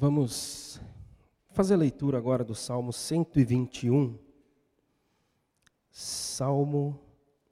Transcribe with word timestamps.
Vamos 0.00 0.80
fazer 1.50 1.74
a 1.74 1.76
leitura 1.76 2.18
agora 2.18 2.44
do 2.44 2.54
Salmo 2.54 2.92
121. 2.92 4.16
Salmo 5.90 6.96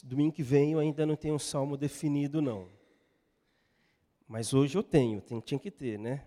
Domingo 0.03 0.33
que 0.33 0.43
vem 0.43 0.73
eu 0.73 0.79
ainda 0.79 1.05
não 1.05 1.15
tenho 1.15 1.35
um 1.35 1.39
salmo 1.39 1.77
definido, 1.77 2.41
não. 2.41 2.67
Mas 4.27 4.53
hoje 4.53 4.77
eu 4.77 4.83
tenho, 4.83 5.21
tem, 5.21 5.39
tinha 5.39 5.59
que 5.59 5.71
ter, 5.71 5.97
né? 5.97 6.25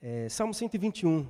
É, 0.00 0.28
salmo 0.28 0.54
121. 0.54 1.26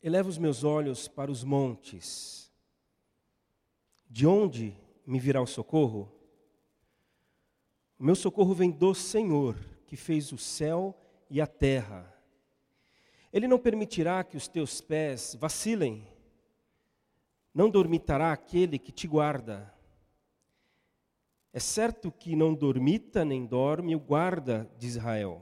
Eleva 0.00 0.28
os 0.28 0.38
meus 0.38 0.62
olhos 0.62 1.08
para 1.08 1.30
os 1.30 1.42
montes. 1.42 2.52
De 4.08 4.26
onde 4.26 4.76
me 5.04 5.18
virá 5.18 5.40
o 5.40 5.46
socorro? 5.46 6.12
Meu 8.04 8.14
socorro 8.14 8.52
vem 8.52 8.70
do 8.70 8.94
Senhor, 8.94 9.56
que 9.86 9.96
fez 9.96 10.30
o 10.30 10.36
céu 10.36 10.94
e 11.30 11.40
a 11.40 11.46
terra. 11.46 12.14
Ele 13.32 13.48
não 13.48 13.58
permitirá 13.58 14.22
que 14.22 14.36
os 14.36 14.46
teus 14.46 14.78
pés 14.82 15.34
vacilem, 15.40 16.06
não 17.54 17.70
dormitará 17.70 18.30
aquele 18.30 18.78
que 18.78 18.92
te 18.92 19.08
guarda. 19.08 19.74
É 21.50 21.58
certo 21.58 22.12
que 22.12 22.36
não 22.36 22.52
dormita 22.52 23.24
nem 23.24 23.46
dorme 23.46 23.96
o 23.96 24.00
guarda 24.00 24.70
de 24.76 24.86
Israel. 24.86 25.40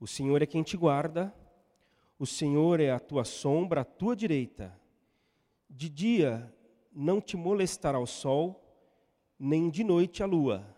O 0.00 0.06
Senhor 0.08 0.42
é 0.42 0.46
quem 0.46 0.64
te 0.64 0.76
guarda, 0.76 1.32
o 2.18 2.26
Senhor 2.26 2.80
é 2.80 2.90
a 2.90 2.98
tua 2.98 3.24
sombra, 3.24 3.82
a 3.82 3.84
tua 3.84 4.16
direita. 4.16 4.76
De 5.70 5.88
dia 5.88 6.52
não 6.92 7.20
te 7.20 7.36
molestará 7.36 8.00
o 8.00 8.06
sol, 8.06 8.60
nem 9.38 9.70
de 9.70 9.84
noite 9.84 10.24
a 10.24 10.26
lua. 10.26 10.74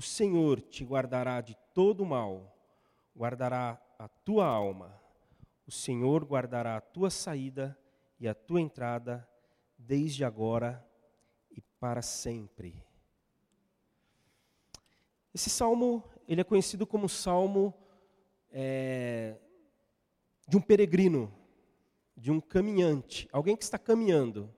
O 0.00 0.02
Senhor 0.02 0.62
te 0.62 0.82
guardará 0.82 1.42
de 1.42 1.54
todo 1.74 2.06
mal, 2.06 2.56
guardará 3.14 3.78
a 3.98 4.08
tua 4.08 4.46
alma. 4.46 4.98
O 5.66 5.70
Senhor 5.70 6.24
guardará 6.24 6.78
a 6.78 6.80
tua 6.80 7.10
saída 7.10 7.78
e 8.18 8.26
a 8.26 8.34
tua 8.34 8.62
entrada, 8.62 9.28
desde 9.76 10.24
agora 10.24 10.82
e 11.50 11.60
para 11.78 12.00
sempre. 12.00 12.82
Esse 15.34 15.50
salmo, 15.50 16.02
ele 16.26 16.40
é 16.40 16.44
conhecido 16.44 16.86
como 16.86 17.06
salmo 17.06 17.74
é, 18.50 19.36
de 20.48 20.56
um 20.56 20.62
peregrino, 20.62 21.30
de 22.16 22.30
um 22.30 22.40
caminhante, 22.40 23.28
alguém 23.30 23.54
que 23.54 23.64
está 23.64 23.78
caminhando. 23.78 24.50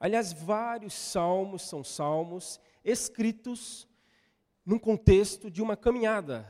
Aliás, 0.00 0.32
vários 0.32 0.94
salmos 0.94 1.68
são 1.68 1.84
salmos 1.84 2.58
escritos 2.82 3.86
num 4.66 4.80
contexto 4.80 5.48
de 5.48 5.62
uma 5.62 5.76
caminhada. 5.76 6.44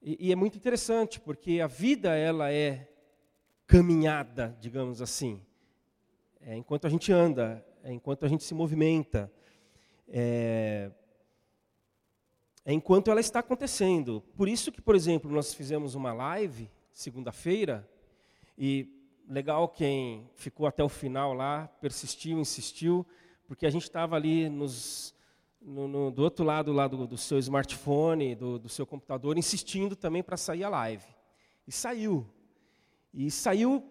E, 0.00 0.28
e, 0.28 0.32
é 0.32 0.36
muito 0.36 0.56
interessante, 0.56 1.18
porque 1.18 1.60
a 1.60 1.66
vida 1.66 2.14
ela 2.14 2.52
é 2.52 2.88
caminhada, 3.66 4.56
digamos 4.60 5.02
assim. 5.02 5.42
É, 6.40 6.56
enquanto 6.56 6.86
a 6.86 6.90
gente 6.90 7.12
anda, 7.12 7.66
é, 7.82 7.92
enquanto 7.92 8.24
a 8.24 8.28
gente 8.28 8.44
se 8.44 8.54
movimenta, 8.54 9.30
é, 10.06 10.92
é 12.64 12.72
enquanto 12.72 13.10
ela 13.10 13.18
está 13.18 13.40
acontecendo. 13.40 14.22
Por 14.36 14.48
isso 14.48 14.70
que, 14.70 14.80
por 14.80 14.94
exemplo, 14.94 15.28
nós 15.28 15.52
fizemos 15.52 15.96
uma 15.96 16.12
live 16.12 16.70
segunda-feira 16.92 17.88
e 18.56 18.88
legal 19.28 19.68
quem 19.68 20.30
ficou 20.36 20.66
até 20.66 20.84
o 20.84 20.88
final 20.88 21.34
lá, 21.34 21.66
persistiu, 21.80 22.38
insistiu, 22.38 23.04
porque 23.48 23.66
a 23.66 23.70
gente 23.70 23.82
estava 23.82 24.14
ali 24.14 24.48
nos 24.48 25.14
no, 25.60 25.88
no, 25.88 26.10
do 26.10 26.22
outro 26.22 26.44
lado, 26.44 26.72
lá 26.72 26.86
do, 26.86 27.06
do 27.06 27.16
seu 27.16 27.38
smartphone, 27.38 28.34
do, 28.34 28.58
do, 28.58 28.68
seu 28.68 28.86
computador, 28.86 29.36
insistindo 29.36 29.96
também 29.96 30.22
para 30.22 30.36
sair 30.36 30.64
a 30.64 30.68
live. 30.68 31.06
E 31.66 31.72
saiu. 31.72 32.26
E 33.12 33.30
saiu 33.30 33.84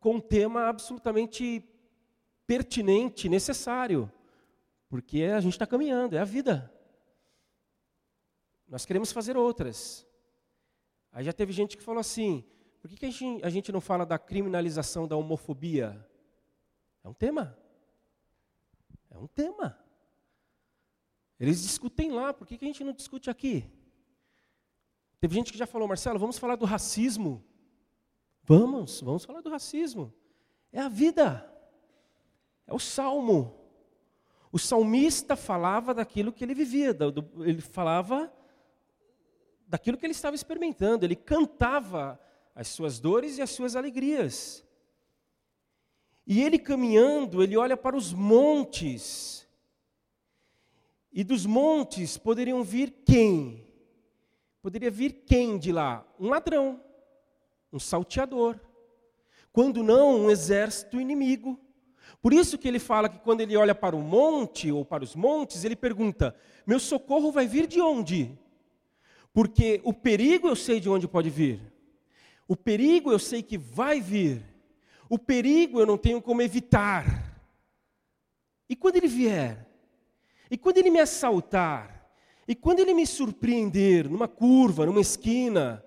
com 0.00 0.16
um 0.16 0.20
tema 0.20 0.68
absolutamente 0.68 1.62
pertinente, 2.46 3.28
necessário. 3.28 4.10
Porque 4.88 5.22
a 5.24 5.40
gente 5.40 5.52
está 5.52 5.66
caminhando, 5.66 6.16
é 6.16 6.18
a 6.18 6.24
vida. 6.24 6.72
Nós 8.66 8.84
queremos 8.84 9.12
fazer 9.12 9.36
outras. 9.36 10.06
Aí 11.12 11.24
já 11.24 11.32
teve 11.32 11.52
gente 11.52 11.76
que 11.76 11.82
falou 11.82 12.00
assim: 12.00 12.44
por 12.80 12.88
que, 12.88 12.96
que 12.96 13.06
a, 13.06 13.10
gente, 13.10 13.44
a 13.44 13.50
gente 13.50 13.72
não 13.72 13.80
fala 13.80 14.04
da 14.04 14.18
criminalização 14.18 15.06
da 15.08 15.16
homofobia? 15.16 16.06
É 17.02 17.08
um 17.08 17.14
tema. 17.14 17.58
É 19.10 19.16
um 19.18 19.26
tema. 19.26 19.78
Eles 21.38 21.62
discutem 21.62 22.10
lá, 22.10 22.34
por 22.34 22.46
que, 22.46 22.58
que 22.58 22.64
a 22.64 22.68
gente 22.68 22.82
não 22.82 22.92
discute 22.92 23.30
aqui? 23.30 23.64
Teve 25.20 25.34
gente 25.34 25.52
que 25.52 25.58
já 25.58 25.66
falou, 25.66 25.88
Marcelo, 25.88 26.18
vamos 26.18 26.38
falar 26.38 26.56
do 26.56 26.64
racismo. 26.64 27.44
Vamos, 28.42 29.00
vamos 29.00 29.24
falar 29.24 29.40
do 29.40 29.50
racismo. 29.50 30.12
É 30.72 30.80
a 30.80 30.88
vida. 30.88 31.52
É 32.66 32.74
o 32.74 32.78
salmo. 32.78 33.58
O 34.50 34.58
salmista 34.58 35.36
falava 35.36 35.92
daquilo 35.92 36.32
que 36.32 36.44
ele 36.44 36.54
vivia, 36.54 36.96
ele 37.44 37.60
falava 37.60 38.32
daquilo 39.66 39.98
que 39.98 40.06
ele 40.06 40.12
estava 40.12 40.34
experimentando, 40.34 41.04
ele 41.04 41.14
cantava 41.14 42.18
as 42.54 42.68
suas 42.68 42.98
dores 42.98 43.38
e 43.38 43.42
as 43.42 43.50
suas 43.50 43.76
alegrias. 43.76 44.66
E 46.26 46.42
ele 46.42 46.58
caminhando, 46.58 47.42
ele 47.42 47.56
olha 47.56 47.76
para 47.76 47.96
os 47.96 48.12
montes, 48.12 49.47
e 51.18 51.24
dos 51.24 51.44
montes 51.44 52.16
poderiam 52.16 52.62
vir 52.62 52.94
quem? 53.04 53.66
Poderia 54.62 54.88
vir 54.88 55.24
quem 55.26 55.58
de 55.58 55.72
lá? 55.72 56.06
Um 56.16 56.28
ladrão, 56.28 56.80
um 57.72 57.80
salteador. 57.80 58.60
Quando 59.50 59.82
não, 59.82 60.16
um 60.16 60.30
exército 60.30 61.00
inimigo. 61.00 61.58
Por 62.22 62.32
isso 62.32 62.56
que 62.56 62.68
ele 62.68 62.78
fala 62.78 63.08
que 63.08 63.18
quando 63.18 63.40
ele 63.40 63.56
olha 63.56 63.74
para 63.74 63.96
o 63.96 64.00
monte 64.00 64.70
ou 64.70 64.84
para 64.84 65.02
os 65.02 65.16
montes, 65.16 65.64
ele 65.64 65.74
pergunta: 65.74 66.36
Meu 66.64 66.78
socorro 66.78 67.32
vai 67.32 67.48
vir 67.48 67.66
de 67.66 67.80
onde? 67.80 68.38
Porque 69.32 69.80
o 69.82 69.92
perigo 69.92 70.46
eu 70.46 70.54
sei 70.54 70.78
de 70.78 70.88
onde 70.88 71.08
pode 71.08 71.30
vir. 71.30 71.60
O 72.46 72.54
perigo 72.54 73.10
eu 73.10 73.18
sei 73.18 73.42
que 73.42 73.58
vai 73.58 74.00
vir. 74.00 74.40
O 75.10 75.18
perigo 75.18 75.80
eu 75.80 75.86
não 75.86 75.98
tenho 75.98 76.22
como 76.22 76.42
evitar. 76.42 77.42
E 78.68 78.76
quando 78.76 78.94
ele 78.94 79.08
vier, 79.08 79.67
e 80.50 80.56
quando 80.56 80.78
ele 80.78 80.90
me 80.90 81.00
assaltar, 81.00 82.10
e 82.46 82.54
quando 82.54 82.80
ele 82.80 82.94
me 82.94 83.06
surpreender 83.06 84.08
numa 84.08 84.26
curva, 84.26 84.86
numa 84.86 85.00
esquina, 85.00 85.84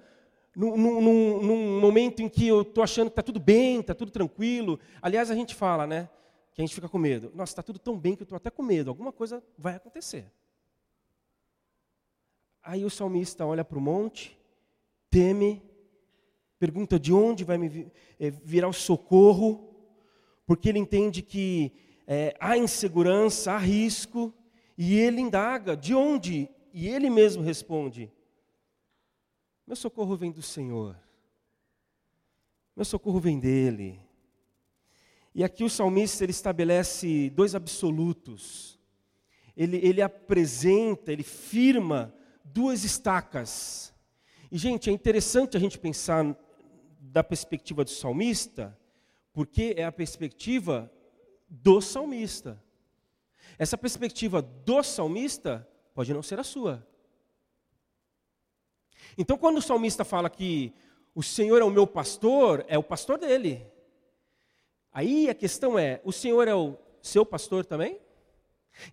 num, 0.56 0.78
num, 0.78 1.42
num 1.42 1.80
momento 1.80 2.22
em 2.22 2.30
que 2.30 2.48
eu 2.48 2.62
estou 2.62 2.84
achando 2.84 3.08
que 3.08 3.14
está 3.14 3.24
tudo 3.24 3.40
bem, 3.40 3.80
está 3.80 3.96
tudo 3.96 4.12
tranquilo. 4.12 4.80
Aliás, 5.02 5.32
a 5.32 5.36
gente 5.36 5.56
fala, 5.56 5.88
né? 5.88 6.10
Que 6.54 6.62
a 6.62 6.66
gente 6.66 6.76
fica 6.76 6.88
com 6.88 6.98
medo. 7.00 7.32
Nossa, 7.34 7.52
está 7.52 7.64
tudo 7.64 7.80
tão 7.80 7.98
bem 7.98 8.16
que 8.16 8.22
eu 8.22 8.26
estou 8.26 8.36
até 8.36 8.52
com 8.52 8.62
medo. 8.62 8.90
Alguma 8.90 9.12
coisa 9.12 9.44
vai 9.58 9.76
acontecer. 9.76 10.26
Aí 12.62 12.86
o 12.86 12.90
salmista 12.90 13.44
olha 13.44 13.66
para 13.66 13.78
o 13.78 13.82
monte, 13.82 14.38
teme, 15.10 15.64
pergunta 16.60 17.00
de 17.00 17.12
onde 17.12 17.44
vai 17.44 17.58
me 17.58 17.92
eh, 18.20 18.30
virar 18.30 18.68
o 18.68 18.74
socorro, 18.74 19.74
porque 20.46 20.70
ele 20.70 20.78
entende 20.78 21.24
que 21.24 21.74
é, 22.06 22.36
há 22.40 22.56
insegurança, 22.56 23.54
há 23.54 23.58
risco, 23.58 24.32
e 24.78 24.98
ele 24.98 25.22
indaga: 25.22 25.76
de 25.76 25.94
onde? 25.94 26.50
E 26.74 26.88
ele 26.88 27.10
mesmo 27.10 27.44
responde: 27.44 28.12
Meu 29.66 29.76
socorro 29.76 30.16
vem 30.16 30.32
do 30.32 30.42
Senhor. 30.42 30.98
Meu 32.76 32.86
socorro 32.86 33.20
vem 33.20 33.40
dele. 33.40 34.00
E 35.34 35.44
aqui 35.44 35.64
o 35.64 35.70
salmista 35.70 36.24
ele 36.24 36.32
estabelece 36.32 37.30
dois 37.30 37.56
absolutos. 37.56 38.80
Ele, 39.56 39.78
ele 39.78 40.02
apresenta, 40.02 41.12
ele 41.12 41.24
firma 41.24 42.14
duas 42.44 42.84
estacas. 42.84 43.94
E, 44.52 44.58
gente, 44.58 44.90
é 44.90 44.94
interessante 44.94 45.56
a 45.56 45.60
gente 45.60 45.80
pensar 45.80 46.36
da 47.00 47.24
perspectiva 47.24 47.84
do 47.84 47.90
salmista, 47.90 48.78
porque 49.34 49.74
é 49.78 49.86
a 49.86 49.92
perspectiva 49.92 50.92
do 51.50 51.82
salmista. 51.82 52.62
Essa 53.58 53.78
perspectiva 53.78 54.42
do 54.42 54.84
salmista 54.84 55.68
pode 55.94 56.14
não 56.14 56.24
ser 56.24 56.40
a 56.40 56.44
sua. 56.44 56.86
Então, 59.18 59.38
quando 59.38 59.58
o 59.58 59.62
salmista 59.62 60.06
fala 60.06 60.30
que 60.30 60.74
o 61.14 61.22
Senhor 61.22 61.62
é 61.62 61.66
o 61.66 61.70
meu 61.70 61.86
pastor, 61.86 62.66
é 62.68 62.78
o 62.78 62.84
pastor 62.84 63.18
dele. 63.18 63.66
Aí 64.92 65.30
a 65.30 65.36
questão 65.36 65.78
é: 65.78 66.02
o 66.04 66.12
Senhor 66.12 66.48
é 66.48 66.56
o 66.56 66.78
seu 67.02 67.26
pastor 67.26 67.66
também? 67.66 68.00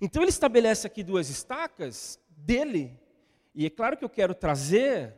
Então 0.00 0.22
ele 0.22 0.30
estabelece 0.30 0.86
aqui 0.86 1.02
duas 1.02 1.30
estacas 1.30 2.20
dele. 2.30 2.98
E 3.54 3.66
é 3.66 3.70
claro 3.70 3.96
que 3.96 4.04
eu 4.04 4.08
quero 4.08 4.34
trazer 4.34 5.14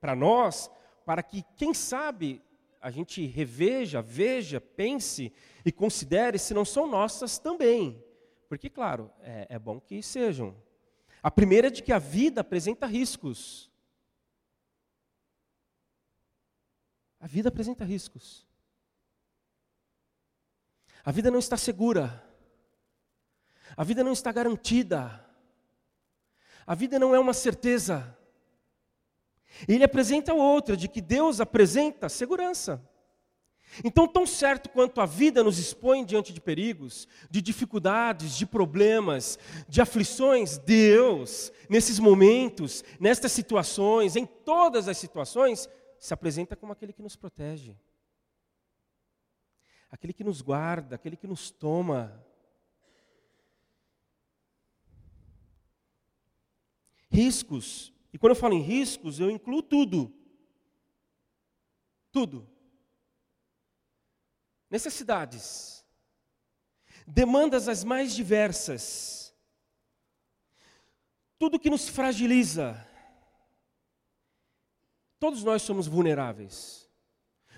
para 0.00 0.14
nós, 0.14 0.70
para 1.04 1.22
que, 1.22 1.44
quem 1.56 1.72
sabe, 1.72 2.42
a 2.80 2.90
gente 2.90 3.24
reveja, 3.26 4.02
veja, 4.02 4.60
pense 4.60 5.32
e 5.64 5.70
considere 5.70 6.38
se 6.38 6.52
não 6.52 6.64
são 6.64 6.86
nossas 6.86 7.38
também. 7.38 8.02
Porque, 8.52 8.68
claro, 8.68 9.10
é, 9.20 9.46
é 9.48 9.58
bom 9.58 9.80
que 9.80 10.02
sejam. 10.02 10.54
A 11.22 11.30
primeira 11.30 11.68
é 11.68 11.70
de 11.70 11.82
que 11.82 11.90
a 11.90 11.98
vida 11.98 12.42
apresenta 12.42 12.84
riscos. 12.84 13.72
A 17.18 17.26
vida 17.26 17.48
apresenta 17.48 17.82
riscos. 17.82 18.46
A 21.02 21.10
vida 21.10 21.30
não 21.30 21.38
está 21.38 21.56
segura. 21.56 22.22
A 23.74 23.82
vida 23.84 24.04
não 24.04 24.12
está 24.12 24.30
garantida. 24.30 25.26
A 26.66 26.74
vida 26.74 26.98
não 26.98 27.14
é 27.14 27.18
uma 27.18 27.32
certeza. 27.32 28.18
Ele 29.66 29.82
apresenta 29.82 30.34
outra, 30.34 30.76
de 30.76 30.88
que 30.88 31.00
Deus 31.00 31.40
apresenta 31.40 32.06
segurança. 32.10 32.86
Então, 33.82 34.06
tão 34.06 34.26
certo 34.26 34.68
quanto 34.68 35.00
a 35.00 35.06
vida 35.06 35.42
nos 35.42 35.58
expõe 35.58 36.04
diante 36.04 36.32
de 36.32 36.40
perigos, 36.40 37.08
de 37.30 37.40
dificuldades, 37.40 38.36
de 38.36 38.44
problemas, 38.44 39.38
de 39.68 39.80
aflições, 39.80 40.58
Deus, 40.58 41.50
nesses 41.68 41.98
momentos, 41.98 42.84
nestas 43.00 43.32
situações, 43.32 44.14
em 44.14 44.26
todas 44.26 44.88
as 44.88 44.98
situações, 44.98 45.68
se 45.98 46.12
apresenta 46.12 46.54
como 46.54 46.72
aquele 46.72 46.92
que 46.92 47.02
nos 47.02 47.16
protege, 47.16 47.76
aquele 49.90 50.12
que 50.12 50.24
nos 50.24 50.42
guarda, 50.42 50.96
aquele 50.96 51.16
que 51.16 51.26
nos 51.26 51.50
toma. 51.50 52.22
Riscos, 57.10 57.92
e 58.12 58.18
quando 58.18 58.32
eu 58.32 58.36
falo 58.36 58.54
em 58.54 58.62
riscos, 58.62 59.18
eu 59.18 59.30
incluo 59.30 59.62
tudo. 59.62 60.12
Tudo. 62.10 62.46
Necessidades, 64.72 65.84
demandas 67.06 67.68
as 67.68 67.84
mais 67.84 68.12
diversas, 68.12 69.32
tudo 71.38 71.60
que 71.60 71.70
nos 71.70 71.88
fragiliza, 71.88 72.84
Todos 75.22 75.44
nós 75.44 75.62
somos 75.62 75.86
vulneráveis. 75.86 76.90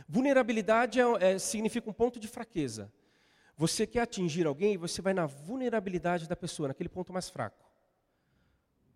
Vulnerabilidade 0.07 1.01
é, 1.01 1.05
é, 1.19 1.39
significa 1.39 1.89
um 1.89 1.95
ponto 1.95 2.21
de 2.21 2.29
fraqueza. 2.29 2.93
Você 3.57 3.87
quer 3.87 4.01
atingir 4.01 4.47
alguém, 4.47 4.77
você 4.77 5.01
vai 5.01 5.15
na 5.15 5.25
vulnerabilidade 5.25 6.29
da 6.29 6.37
pessoa, 6.37 6.69
naquele 6.69 6.91
ponto 6.91 7.11
mais 7.11 7.31
fraco. 7.31 7.65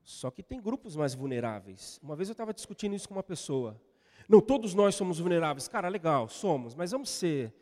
Só 0.05 0.31
que 0.31 0.43
tem 0.43 0.61
grupos 0.61 0.95
mais 0.97 1.15
vulneráveis. 1.15 1.99
Uma 2.03 2.15
vez 2.15 2.29
eu 2.29 2.33
estava 2.33 2.53
discutindo 2.53 2.95
isso 2.95 3.09
com 3.09 3.15
uma 3.15 3.23
pessoa. 3.23 3.81
Não, 4.29 4.39
todos 4.39 4.75
nós 4.75 4.95
somos 4.95 5.19
vulneráveis. 5.19 5.67
Cara, 5.67 5.89
legal, 5.89 6.29
somos, 6.29 6.75
mas 6.75 6.91
vamos 6.91 7.09
ser, 7.09 7.55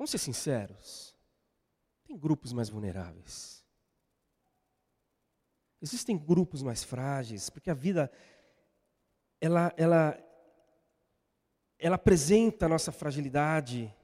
vamos 0.00 0.10
ser 0.10 0.16
sinceros. 0.16 1.14
Tem 2.06 2.16
grupos 2.16 2.54
mais 2.54 2.70
vulneráveis. 2.70 3.62
Existem 5.78 6.16
grupos 6.16 6.62
mais 6.62 6.82
frágeis, 6.82 7.50
porque 7.50 7.70
a 7.70 7.74
vida 7.74 8.10
ela, 9.38 9.70
ela 9.76 10.18
ela 11.78 11.96
apresenta 11.96 12.64
a 12.64 12.68
nossa 12.68 12.90
fragilidade, 12.90 13.94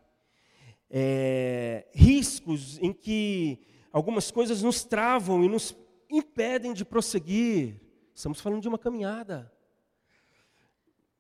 é, 0.91 1.87
riscos 1.95 2.79
em 2.79 2.93
que 2.93 3.67
algumas 3.91 4.31
coisas 4.31 4.63
nos 4.63 4.85
travam 4.85 5.43
e 5.43 5.49
nos 5.49 5.75
impedem 6.11 6.75
de 6.75 6.85
prosseguir. 6.85 7.81
Estamos 8.15 8.39
falando 8.43 8.61
de 8.61 8.69
uma 8.69 8.79
caminhada. 8.79 9.51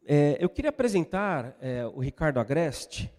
É, 0.04 0.36
eu 0.38 0.50
queria 0.50 0.68
apresentar 0.68 1.56
é, 1.62 1.86
o 1.86 1.98
Ricardo 1.98 2.38
Agreste. 2.38 3.15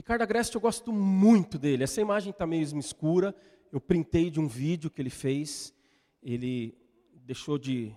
Ricardo 0.00 0.22
Agreste, 0.22 0.54
eu 0.54 0.62
gosto 0.62 0.94
muito 0.94 1.58
dele. 1.58 1.84
Essa 1.84 2.00
imagem 2.00 2.30
está 2.30 2.46
meio 2.46 2.62
escura. 2.78 3.34
Eu 3.70 3.78
printei 3.78 4.30
de 4.30 4.40
um 4.40 4.48
vídeo 4.48 4.88
que 4.88 5.02
ele 5.02 5.10
fez. 5.10 5.74
Ele 6.22 6.74
deixou 7.12 7.58
de 7.58 7.94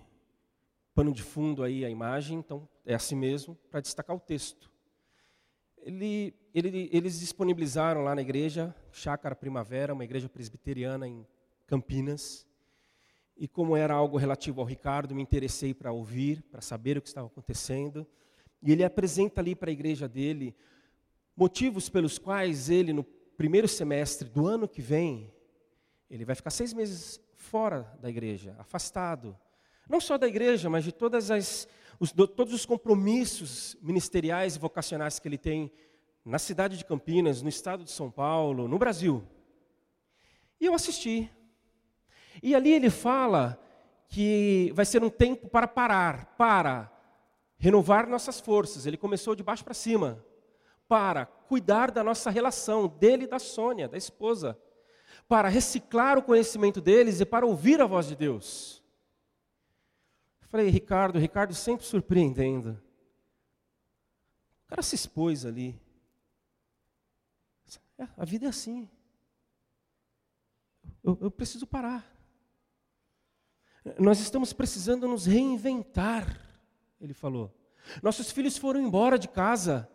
pano 0.94 1.14
de 1.14 1.22
fundo 1.22 1.62
aí 1.62 1.82
a 1.82 1.88
imagem, 1.88 2.38
então 2.40 2.68
é 2.84 2.94
assim 2.94 3.16
mesmo, 3.16 3.56
para 3.70 3.80
destacar 3.80 4.14
o 4.14 4.20
texto. 4.20 4.70
Ele, 5.78 6.34
ele, 6.54 6.90
eles 6.92 7.20
disponibilizaram 7.20 8.04
lá 8.04 8.14
na 8.14 8.20
igreja, 8.20 8.76
Chácara 8.92 9.34
Primavera, 9.34 9.94
uma 9.94 10.04
igreja 10.04 10.28
presbiteriana 10.28 11.08
em 11.08 11.26
Campinas. 11.66 12.46
E 13.34 13.48
como 13.48 13.74
era 13.74 13.94
algo 13.94 14.18
relativo 14.18 14.60
ao 14.60 14.66
Ricardo, 14.66 15.14
me 15.14 15.22
interessei 15.22 15.72
para 15.72 15.90
ouvir, 15.90 16.42
para 16.50 16.60
saber 16.60 16.98
o 16.98 17.00
que 17.00 17.08
estava 17.08 17.28
acontecendo. 17.28 18.06
E 18.62 18.72
ele 18.72 18.84
apresenta 18.84 19.40
ali 19.40 19.54
para 19.54 19.70
a 19.70 19.72
igreja 19.72 20.06
dele 20.06 20.54
motivos 21.36 21.88
pelos 21.88 22.18
quais 22.18 22.70
ele, 22.70 22.92
no 22.92 23.04
primeiro 23.36 23.66
semestre 23.66 24.28
do 24.28 24.46
ano 24.46 24.68
que 24.68 24.80
vem, 24.80 25.32
ele 26.08 26.24
vai 26.24 26.34
ficar 26.34 26.50
seis 26.50 26.72
meses 26.72 27.20
fora 27.34 27.92
da 28.00 28.08
igreja, 28.08 28.54
afastado. 28.58 29.36
Não 29.88 30.00
só 30.00 30.16
da 30.16 30.26
igreja, 30.26 30.70
mas 30.70 30.84
de 30.84 30.92
todas 30.92 31.30
as, 31.30 31.68
os, 31.98 32.12
todos 32.12 32.54
os 32.54 32.64
compromissos 32.64 33.76
ministeriais 33.82 34.56
e 34.56 34.58
vocacionais 34.58 35.18
que 35.18 35.28
ele 35.28 35.38
tem 35.38 35.70
na 36.24 36.38
cidade 36.38 36.78
de 36.78 36.84
Campinas, 36.84 37.42
no 37.42 37.48
estado 37.48 37.84
de 37.84 37.90
São 37.90 38.10
Paulo, 38.10 38.66
no 38.66 38.78
Brasil. 38.78 39.22
E 40.60 40.66
eu 40.66 40.74
assisti. 40.74 41.30
E 42.42 42.54
ali 42.54 42.72
ele 42.72 42.88
fala 42.88 43.60
que 44.08 44.72
vai 44.74 44.84
ser 44.84 45.02
um 45.02 45.10
tempo 45.10 45.48
para 45.48 45.68
parar, 45.68 46.34
para 46.36 46.90
renovar 47.58 48.08
nossas 48.08 48.40
forças. 48.40 48.86
Ele 48.86 48.96
começou 48.96 49.34
de 49.34 49.42
baixo 49.42 49.64
para 49.64 49.74
cima, 49.74 50.24
para 50.94 51.26
cuidar 51.26 51.90
da 51.90 52.04
nossa 52.04 52.30
relação, 52.30 52.86
dele 52.86 53.24
e 53.24 53.26
da 53.26 53.40
Sônia, 53.40 53.88
da 53.88 53.98
esposa, 53.98 54.56
para 55.26 55.48
reciclar 55.48 56.16
o 56.16 56.22
conhecimento 56.22 56.80
deles 56.80 57.18
e 57.18 57.26
para 57.26 57.44
ouvir 57.44 57.80
a 57.80 57.84
voz 57.84 58.06
de 58.06 58.14
Deus. 58.14 58.80
Falei, 60.42 60.68
Ricardo, 60.68 61.18
Ricardo 61.18 61.52
sempre 61.52 61.84
surpreendendo. 61.84 62.80
O 64.62 64.68
cara 64.68 64.82
se 64.82 64.94
expôs 64.94 65.44
ali. 65.44 65.82
É, 67.98 68.06
a 68.16 68.24
vida 68.24 68.46
é 68.46 68.48
assim. 68.48 68.88
Eu, 71.02 71.18
eu 71.22 71.30
preciso 71.32 71.66
parar. 71.66 72.08
Nós 73.98 74.20
estamos 74.20 74.52
precisando 74.52 75.08
nos 75.08 75.26
reinventar, 75.26 76.40
ele 77.00 77.14
falou. 77.14 77.52
Nossos 78.00 78.30
filhos 78.30 78.56
foram 78.56 78.80
embora 78.80 79.18
de 79.18 79.26
casa, 79.26 79.90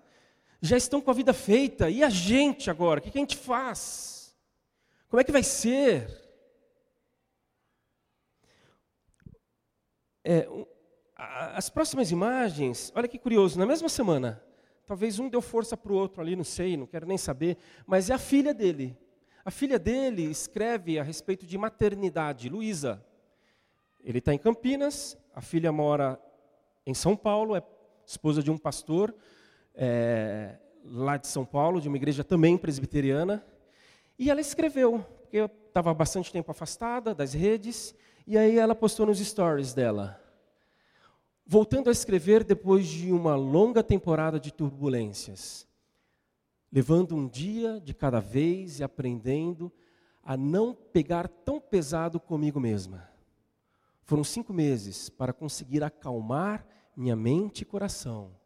já 0.61 0.75
estão 0.75 0.99
com 0.99 1.09
a 1.09 1.13
vida 1.13 1.33
feita, 1.33 1.89
e 1.89 2.03
a 2.03 2.09
gente 2.09 2.69
agora? 2.69 2.99
O 2.99 3.03
que 3.03 3.09
a 3.09 3.21
gente 3.21 3.37
faz? 3.37 4.35
Como 5.07 5.19
é 5.19 5.23
que 5.23 5.31
vai 5.31 5.43
ser? 5.43 6.07
É, 10.23 10.47
as 11.15 11.69
próximas 11.69 12.11
imagens, 12.11 12.91
olha 12.93 13.07
que 13.07 13.17
curioso, 13.17 13.57
na 13.57 13.65
mesma 13.65 13.89
semana, 13.89 14.43
talvez 14.85 15.17
um 15.17 15.29
deu 15.29 15.41
força 15.41 15.77
para 15.77 15.91
o 15.91 15.95
outro 15.95 16.21
ali, 16.21 16.35
não 16.35 16.43
sei, 16.43 16.75
não 16.75 16.85
quero 16.85 17.07
nem 17.07 17.17
saber, 17.17 17.57
mas 17.85 18.09
é 18.09 18.13
a 18.13 18.19
filha 18.19 18.53
dele. 18.53 18.97
A 19.43 19.51
filha 19.51 19.79
dele 19.79 20.23
escreve 20.23 20.99
a 20.99 21.03
respeito 21.03 21.45
de 21.45 21.57
maternidade, 21.57 22.49
Luísa. 22.49 23.03
Ele 24.01 24.19
está 24.19 24.33
em 24.33 24.37
Campinas, 24.37 25.17
a 25.33 25.41
filha 25.41 25.71
mora 25.71 26.21
em 26.85 26.93
São 26.93 27.15
Paulo, 27.15 27.55
é 27.55 27.63
esposa 28.05 28.43
de 28.43 28.51
um 28.51 28.57
pastor 28.57 29.15
é, 29.81 30.57
lá 30.83 31.15
de 31.15 31.27
São 31.27 31.45
Paulo, 31.45 31.79
de 31.79 31.87
uma 31.87 31.95
igreja 31.95 32.21
também 32.21 32.57
presbiteriana. 32.57 33.45
E 34.17 34.29
ela 34.29 34.41
escreveu, 34.41 35.05
porque 35.21 35.37
eu 35.37 35.45
estava 35.45 35.93
bastante 35.93 36.31
tempo 36.33 36.51
afastada 36.51 37.15
das 37.15 37.31
redes, 37.33 37.95
e 38.27 38.37
aí 38.37 38.59
ela 38.59 38.75
postou 38.75 39.05
nos 39.05 39.19
stories 39.19 39.73
dela. 39.73 40.21
Voltando 41.45 41.87
a 41.87 41.93
escrever 41.93 42.43
depois 42.43 42.87
de 42.87 43.11
uma 43.13 43.35
longa 43.37 43.81
temporada 43.81 44.37
de 44.37 44.51
turbulências, 44.51 45.65
levando 46.69 47.15
um 47.15 47.25
dia 47.25 47.79
de 47.79 47.93
cada 47.93 48.19
vez 48.19 48.79
e 48.79 48.83
aprendendo 48.83 49.71
a 50.21 50.35
não 50.35 50.75
pegar 50.75 51.29
tão 51.29 51.59
pesado 51.59 52.19
comigo 52.19 52.59
mesma. 52.59 53.09
Foram 54.03 54.25
cinco 54.25 54.51
meses 54.51 55.09
para 55.09 55.31
conseguir 55.31 55.83
acalmar 55.83 56.67
minha 56.95 57.15
mente 57.15 57.61
e 57.61 57.65
coração. 57.65 58.38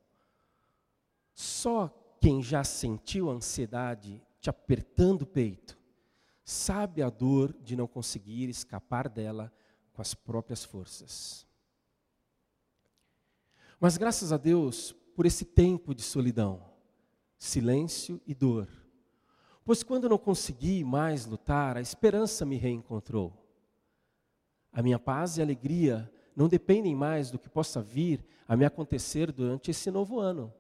Só 1.34 1.90
quem 2.20 2.42
já 2.42 2.64
sentiu 2.64 3.30
a 3.30 3.34
ansiedade 3.34 4.22
te 4.40 4.50
apertando 4.50 5.24
o 5.24 5.26
peito, 5.26 5.78
sabe 6.44 7.02
a 7.02 7.10
dor 7.10 7.54
de 7.62 7.76
não 7.76 7.88
conseguir 7.88 8.50
escapar 8.50 9.08
dela 9.08 9.52
com 9.94 10.02
as 10.02 10.14
próprias 10.14 10.64
forças. 10.64 11.48
Mas 13.80 13.98
graças 13.98 14.32
a 14.32 14.38
Deus 14.38 14.94
por 15.16 15.26
esse 15.26 15.46
tempo 15.46 15.94
de 15.94 16.02
solidão, 16.02 16.62
silêncio 17.38 18.22
e 18.26 18.34
dor. 18.34 18.68
Pois 19.66 19.84
quando 19.84 20.10
não 20.10 20.18
consegui 20.18 20.84
mais 20.84 21.26
lutar, 21.26 21.78
a 21.78 21.82
esperança 21.82 22.46
me 22.46 22.58
reencontrou. 22.58 23.34
A 24.72 24.82
minha 24.82 25.00
paz 25.00 25.38
e 25.38 25.42
alegria 25.42 26.12
não 26.36 26.48
dependem 26.48 26.96
mais 26.96 27.32
do 27.32 27.40
que 27.40 27.50
possa 27.50 27.82
vir 27.82 28.26
a 28.48 28.58
me 28.58 28.66
acontecer 28.66 29.32
durante 29.32 29.72
esse 29.72 29.90
novo 29.92 30.20
ano, 30.20 30.54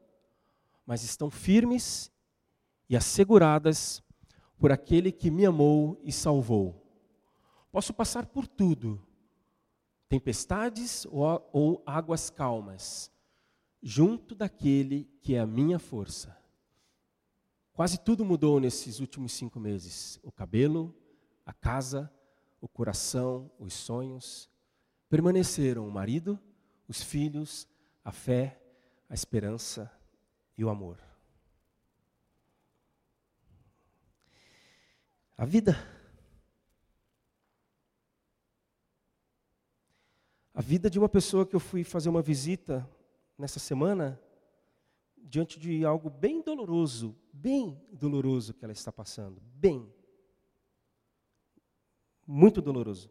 mas 0.85 1.03
estão 1.03 1.29
firmes 1.29 2.11
e 2.89 2.95
asseguradas 2.95 4.03
por 4.57 4.71
aquele 4.71 5.11
que 5.11 5.31
me 5.31 5.45
amou 5.45 5.99
e 6.03 6.11
salvou. 6.11 6.81
Posso 7.71 7.93
passar 7.93 8.25
por 8.25 8.47
tudo, 8.47 9.01
tempestades 10.07 11.05
ou, 11.05 11.49
ou 11.51 11.83
águas 11.85 12.29
calmas, 12.29 13.11
junto 13.81 14.35
daquele 14.35 15.05
que 15.21 15.35
é 15.35 15.39
a 15.39 15.47
minha 15.47 15.79
força. 15.79 16.37
Quase 17.73 17.97
tudo 17.97 18.23
mudou 18.23 18.59
nesses 18.59 18.99
últimos 18.99 19.31
cinco 19.31 19.59
meses: 19.59 20.19
o 20.21 20.31
cabelo, 20.31 20.95
a 21.45 21.51
casa, 21.51 22.13
o 22.61 22.67
coração, 22.67 23.51
os 23.57 23.73
sonhos. 23.73 24.49
Permaneceram 25.09 25.87
o 25.87 25.91
marido, 25.91 26.39
os 26.87 27.01
filhos, 27.01 27.67
a 28.03 28.11
fé, 28.11 28.59
a 29.09 29.13
esperança 29.13 29.91
e 30.57 30.63
o 30.63 30.69
amor. 30.69 30.99
A 35.37 35.45
vida. 35.45 35.75
A 40.53 40.61
vida 40.61 40.89
de 40.89 40.99
uma 40.99 41.09
pessoa 41.09 41.45
que 41.45 41.55
eu 41.55 41.59
fui 41.59 41.83
fazer 41.83 42.09
uma 42.09 42.21
visita 42.21 42.87
nessa 43.37 43.59
semana, 43.59 44.21
diante 45.17 45.59
de 45.59 45.83
algo 45.83 46.09
bem 46.09 46.41
doloroso, 46.41 47.17
bem 47.33 47.81
doloroso 47.91 48.53
que 48.53 48.63
ela 48.63 48.71
está 48.71 48.91
passando, 48.91 49.41
bem. 49.41 49.91
Muito 52.25 52.61
doloroso. 52.61 53.09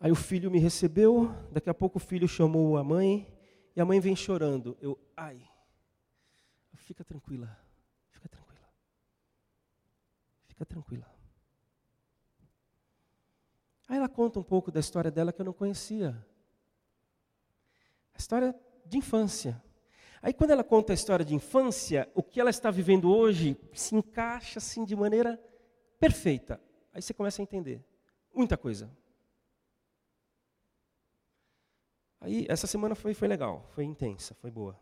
Aí 0.00 0.10
o 0.10 0.16
filho 0.16 0.50
me 0.50 0.58
recebeu, 0.58 1.30
daqui 1.52 1.68
a 1.68 1.74
pouco 1.74 1.98
o 1.98 2.00
filho 2.00 2.26
chamou 2.26 2.76
a 2.76 2.84
mãe, 2.84 3.26
e 3.76 3.80
a 3.80 3.84
mãe 3.84 4.00
vem 4.00 4.16
chorando. 4.16 4.76
Eu, 4.80 4.98
ai, 5.14 5.46
fica 6.74 7.04
tranquila, 7.04 7.54
fica 8.10 8.26
tranquila, 8.26 8.68
fica 10.46 10.64
tranquila. 10.64 11.14
Aí 13.86 13.98
ela 13.98 14.08
conta 14.08 14.40
um 14.40 14.42
pouco 14.42 14.72
da 14.72 14.80
história 14.80 15.10
dela 15.10 15.32
que 15.32 15.40
eu 15.40 15.44
não 15.44 15.52
conhecia. 15.52 16.16
A 18.14 18.18
história 18.18 18.58
de 18.86 18.96
infância. 18.96 19.62
Aí 20.22 20.32
quando 20.32 20.50
ela 20.50 20.64
conta 20.64 20.92
a 20.92 20.94
história 20.94 21.24
de 21.24 21.34
infância, 21.34 22.10
o 22.14 22.22
que 22.22 22.40
ela 22.40 22.50
está 22.50 22.70
vivendo 22.70 23.14
hoje 23.14 23.56
se 23.74 23.94
encaixa 23.94 24.58
assim 24.58 24.84
de 24.84 24.96
maneira 24.96 25.38
perfeita. 26.00 26.60
Aí 26.92 27.02
você 27.02 27.12
começa 27.12 27.42
a 27.42 27.44
entender 27.44 27.84
muita 28.34 28.56
coisa. 28.56 28.90
Aí, 32.26 32.44
essa 32.48 32.66
semana 32.66 32.96
foi, 32.96 33.14
foi 33.14 33.28
legal, 33.28 33.64
foi 33.68 33.84
intensa, 33.84 34.34
foi 34.34 34.50
boa. 34.50 34.76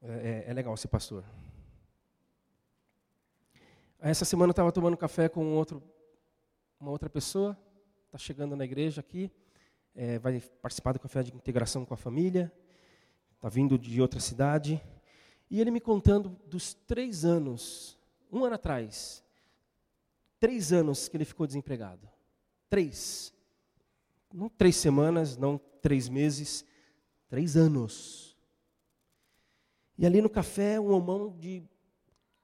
É, 0.00 0.44
é, 0.46 0.50
é 0.50 0.54
legal 0.54 0.74
ser 0.74 0.88
pastor. 0.88 1.22
Aí, 4.00 4.10
essa 4.10 4.24
semana 4.24 4.48
eu 4.48 4.52
estava 4.52 4.72
tomando 4.72 4.96
café 4.96 5.28
com 5.28 5.54
outro, 5.54 5.82
uma 6.80 6.90
outra 6.90 7.10
pessoa, 7.10 7.58
está 8.06 8.16
chegando 8.16 8.56
na 8.56 8.64
igreja 8.64 9.02
aqui, 9.02 9.30
é, 9.94 10.18
vai 10.18 10.40
participar 10.62 10.92
do 10.92 10.98
café 10.98 11.22
de 11.22 11.34
integração 11.34 11.84
com 11.84 11.92
a 11.92 11.98
família, 11.98 12.50
está 13.34 13.50
vindo 13.50 13.78
de 13.78 14.00
outra 14.00 14.20
cidade, 14.20 14.80
e 15.50 15.60
ele 15.60 15.70
me 15.70 15.78
contando 15.78 16.30
dos 16.46 16.72
três 16.72 17.22
anos, 17.22 17.98
um 18.32 18.46
ano 18.46 18.54
atrás, 18.54 19.22
três 20.40 20.72
anos 20.72 21.06
que 21.06 21.18
ele 21.18 21.26
ficou 21.26 21.46
desempregado. 21.46 22.08
Três. 22.70 23.34
Não 24.34 24.48
três 24.48 24.74
semanas, 24.74 25.36
não 25.36 25.60
três 25.80 26.08
meses, 26.08 26.64
três 27.28 27.56
anos. 27.56 28.36
E 29.96 30.04
ali 30.04 30.20
no 30.20 30.28
café, 30.28 30.80
um 30.80 30.90
homão 30.90 31.30
de 31.38 31.62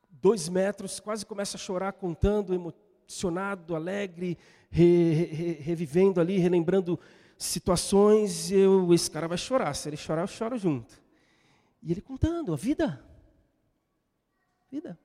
dois 0.08 0.48
metros 0.48 1.00
quase 1.00 1.26
começa 1.26 1.56
a 1.56 1.60
chorar, 1.60 1.94
contando, 1.94 2.54
emocionado, 2.54 3.74
alegre, 3.74 4.38
re, 4.70 5.24
re, 5.24 5.52
revivendo 5.54 6.20
ali, 6.20 6.38
relembrando 6.38 6.96
situações. 7.36 8.52
Eu, 8.52 8.94
esse 8.94 9.10
cara 9.10 9.26
vai 9.26 9.36
chorar. 9.36 9.74
Se 9.74 9.88
ele 9.88 9.96
chorar, 9.96 10.22
eu 10.22 10.28
choro 10.28 10.56
junto. 10.56 11.02
E 11.82 11.90
ele 11.90 12.00
contando 12.00 12.52
a 12.52 12.56
vida. 12.56 13.04
Vida. 14.70 14.96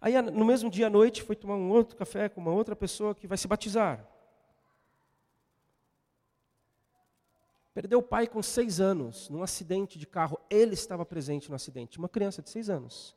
Aí, 0.00 0.22
no 0.22 0.44
mesmo 0.44 0.70
dia 0.70 0.86
à 0.86 0.90
noite, 0.90 1.20
foi 1.20 1.34
tomar 1.34 1.56
um 1.56 1.68
outro 1.68 1.96
café 1.96 2.28
com 2.28 2.40
uma 2.40 2.52
outra 2.52 2.76
pessoa 2.76 3.12
que 3.12 3.26
vai 3.26 3.36
se 3.36 3.48
batizar. 3.48 4.15
Perdeu 7.76 7.98
o 7.98 8.02
pai 8.02 8.26
com 8.26 8.42
seis 8.42 8.80
anos, 8.80 9.28
num 9.28 9.42
acidente 9.42 9.98
de 9.98 10.06
carro. 10.06 10.40
Ele 10.48 10.72
estava 10.72 11.04
presente 11.04 11.50
no 11.50 11.54
acidente. 11.54 11.98
Uma 11.98 12.08
criança 12.08 12.40
de 12.40 12.48
seis 12.48 12.70
anos. 12.70 13.14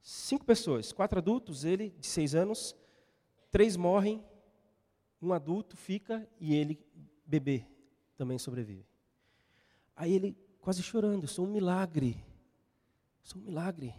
Cinco 0.00 0.46
pessoas, 0.46 0.94
quatro 0.94 1.18
adultos, 1.18 1.62
ele 1.62 1.90
de 1.90 2.06
seis 2.06 2.34
anos. 2.34 2.74
Três 3.50 3.76
morrem, 3.76 4.24
um 5.20 5.30
adulto 5.30 5.76
fica 5.76 6.26
e 6.40 6.54
ele, 6.54 6.82
bebê, 7.26 7.66
também 8.16 8.38
sobrevive. 8.38 8.86
Aí 9.94 10.10
ele 10.10 10.34
quase 10.58 10.82
chorando, 10.82 11.28
sou 11.28 11.44
um 11.44 11.52
milagre. 11.52 12.24
Sou 13.22 13.42
um 13.42 13.44
milagre. 13.44 13.94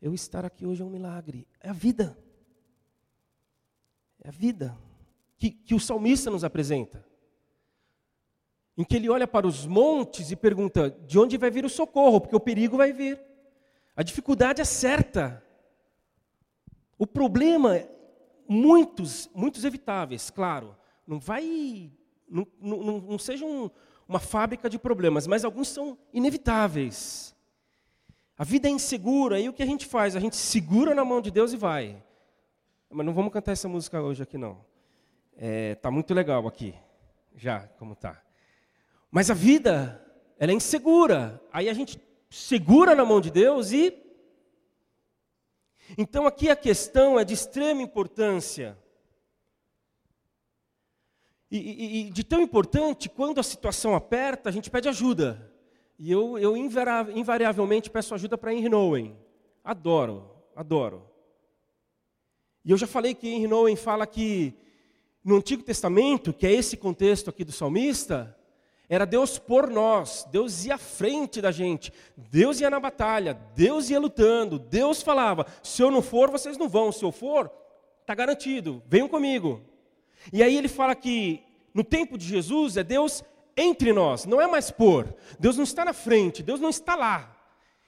Eu 0.00 0.14
estar 0.14 0.44
aqui 0.44 0.64
hoje 0.64 0.82
é 0.82 0.84
um 0.84 0.90
milagre. 0.90 1.48
É 1.58 1.68
a 1.68 1.72
vida. 1.72 2.16
É 4.20 4.28
a 4.28 4.32
vida 4.32 4.78
que, 5.36 5.50
que 5.50 5.74
o 5.74 5.80
salmista 5.80 6.30
nos 6.30 6.44
apresenta 6.44 7.07
em 8.78 8.84
que 8.84 8.94
ele 8.94 9.10
olha 9.10 9.26
para 9.26 9.44
os 9.44 9.66
montes 9.66 10.30
e 10.30 10.36
pergunta: 10.36 10.96
de 11.04 11.18
onde 11.18 11.36
vai 11.36 11.50
vir 11.50 11.64
o 11.64 11.68
socorro? 11.68 12.20
Porque 12.20 12.36
o 12.36 12.40
perigo 12.40 12.76
vai 12.76 12.92
vir. 12.92 13.20
A 13.96 14.04
dificuldade 14.04 14.60
é 14.60 14.64
certa. 14.64 15.42
O 16.96 17.04
problema, 17.04 17.82
muitos, 18.48 19.28
muitos 19.34 19.64
evitáveis, 19.64 20.30
claro. 20.30 20.76
Não 21.04 21.18
vai, 21.18 21.90
não, 22.28 22.46
não, 22.60 23.00
não 23.00 23.18
seja 23.18 23.44
um, 23.44 23.68
uma 24.06 24.20
fábrica 24.20 24.70
de 24.70 24.78
problemas, 24.78 25.26
mas 25.26 25.44
alguns 25.44 25.68
são 25.68 25.98
inevitáveis. 26.12 27.34
A 28.36 28.44
vida 28.44 28.68
é 28.68 28.70
insegura, 28.70 29.40
e 29.40 29.48
o 29.48 29.52
que 29.52 29.62
a 29.62 29.66
gente 29.66 29.86
faz? 29.86 30.14
A 30.14 30.20
gente 30.20 30.36
segura 30.36 30.94
na 30.94 31.04
mão 31.04 31.20
de 31.20 31.32
Deus 31.32 31.52
e 31.52 31.56
vai. 31.56 32.00
Mas 32.88 33.04
não 33.04 33.12
vamos 33.12 33.32
cantar 33.32 33.52
essa 33.52 33.68
música 33.68 34.00
hoje 34.00 34.22
aqui, 34.22 34.38
não. 34.38 34.64
É, 35.36 35.74
tá 35.74 35.90
muito 35.90 36.14
legal 36.14 36.46
aqui, 36.46 36.74
já, 37.34 37.66
como 37.78 37.96
tá. 37.96 38.22
Mas 39.10 39.30
a 39.30 39.34
vida, 39.34 40.04
ela 40.38 40.52
é 40.52 40.54
insegura. 40.54 41.42
Aí 41.52 41.68
a 41.68 41.74
gente 41.74 42.00
segura 42.30 42.94
na 42.94 43.04
mão 43.04 43.20
de 43.20 43.30
Deus 43.30 43.72
e. 43.72 43.94
Então 45.96 46.26
aqui 46.26 46.50
a 46.50 46.56
questão 46.56 47.18
é 47.18 47.24
de 47.24 47.34
extrema 47.34 47.82
importância. 47.82 48.78
E, 51.50 51.56
e, 51.58 52.00
e 52.00 52.10
de 52.10 52.22
tão 52.22 52.42
importante, 52.42 53.08
quando 53.08 53.40
a 53.40 53.42
situação 53.42 53.94
aperta, 53.94 54.50
a 54.50 54.52
gente 54.52 54.70
pede 54.70 54.88
ajuda. 54.88 55.50
E 55.98 56.12
eu, 56.12 56.38
eu 56.38 56.56
invariavelmente 56.56 57.90
peço 57.90 58.14
ajuda 58.14 58.36
para 58.36 58.52
Henry 58.52 58.68
Nowen. 58.68 59.18
Adoro, 59.64 60.30
adoro. 60.54 61.10
E 62.64 62.70
eu 62.70 62.76
já 62.76 62.86
falei 62.86 63.14
que 63.14 63.28
Henry 63.28 63.48
Nowen 63.48 63.76
fala 63.76 64.06
que 64.06 64.54
no 65.24 65.36
Antigo 65.36 65.62
Testamento, 65.62 66.32
que 66.32 66.46
é 66.46 66.52
esse 66.52 66.76
contexto 66.76 67.30
aqui 67.30 67.42
do 67.44 67.50
salmista, 67.50 68.37
era 68.88 69.04
Deus 69.04 69.38
por 69.38 69.68
nós, 69.68 70.26
Deus 70.30 70.64
ia 70.64 70.76
à 70.76 70.78
frente 70.78 71.42
da 71.42 71.52
gente, 71.52 71.92
Deus 72.16 72.58
ia 72.60 72.70
na 72.70 72.80
batalha, 72.80 73.34
Deus 73.54 73.90
ia 73.90 74.00
lutando, 74.00 74.58
Deus 74.58 75.02
falava: 75.02 75.46
se 75.62 75.82
eu 75.82 75.90
não 75.90 76.00
for, 76.00 76.30
vocês 76.30 76.56
não 76.56 76.68
vão, 76.68 76.90
se 76.90 77.04
eu 77.04 77.12
for, 77.12 77.52
está 78.00 78.14
garantido, 78.14 78.82
venham 78.86 79.08
comigo. 79.08 79.60
E 80.32 80.42
aí 80.42 80.56
ele 80.56 80.68
fala 80.68 80.94
que 80.94 81.42
no 81.74 81.84
tempo 81.84 82.16
de 82.16 82.26
Jesus 82.26 82.78
é 82.78 82.82
Deus 82.82 83.22
entre 83.54 83.92
nós, 83.92 84.24
não 84.24 84.40
é 84.40 84.46
mais 84.46 84.70
por, 84.70 85.14
Deus 85.38 85.56
não 85.56 85.64
está 85.64 85.84
na 85.84 85.92
frente, 85.92 86.42
Deus 86.42 86.58
não 86.58 86.70
está 86.70 86.96
lá. 86.96 87.36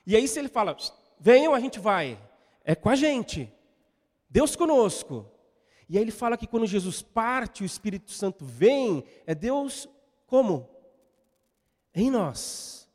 E 0.05 0.15
aí 0.15 0.27
se 0.27 0.37
ele 0.37 0.49
fala: 0.49 0.77
venham, 1.19 1.55
a 1.55 1.59
gente 1.59 1.79
vai, 1.79 2.19
é 2.63 2.75
com 2.75 2.89
a 2.89 2.95
gente, 2.95 3.51
Deus 4.29 4.55
conosco. 4.55 5.25
E 5.89 5.97
aí 5.97 6.03
ele 6.03 6.11
fala 6.11 6.37
que 6.37 6.47
quando 6.47 6.67
Jesus 6.67 7.01
parte, 7.01 7.63
o 7.63 7.65
Espírito 7.65 8.11
Santo 8.11 8.45
vem, 8.45 9.03
é 9.25 9.35
Deus 9.35 9.89
como? 10.25 10.70
Em 11.95 12.09
nós. 12.09 12.89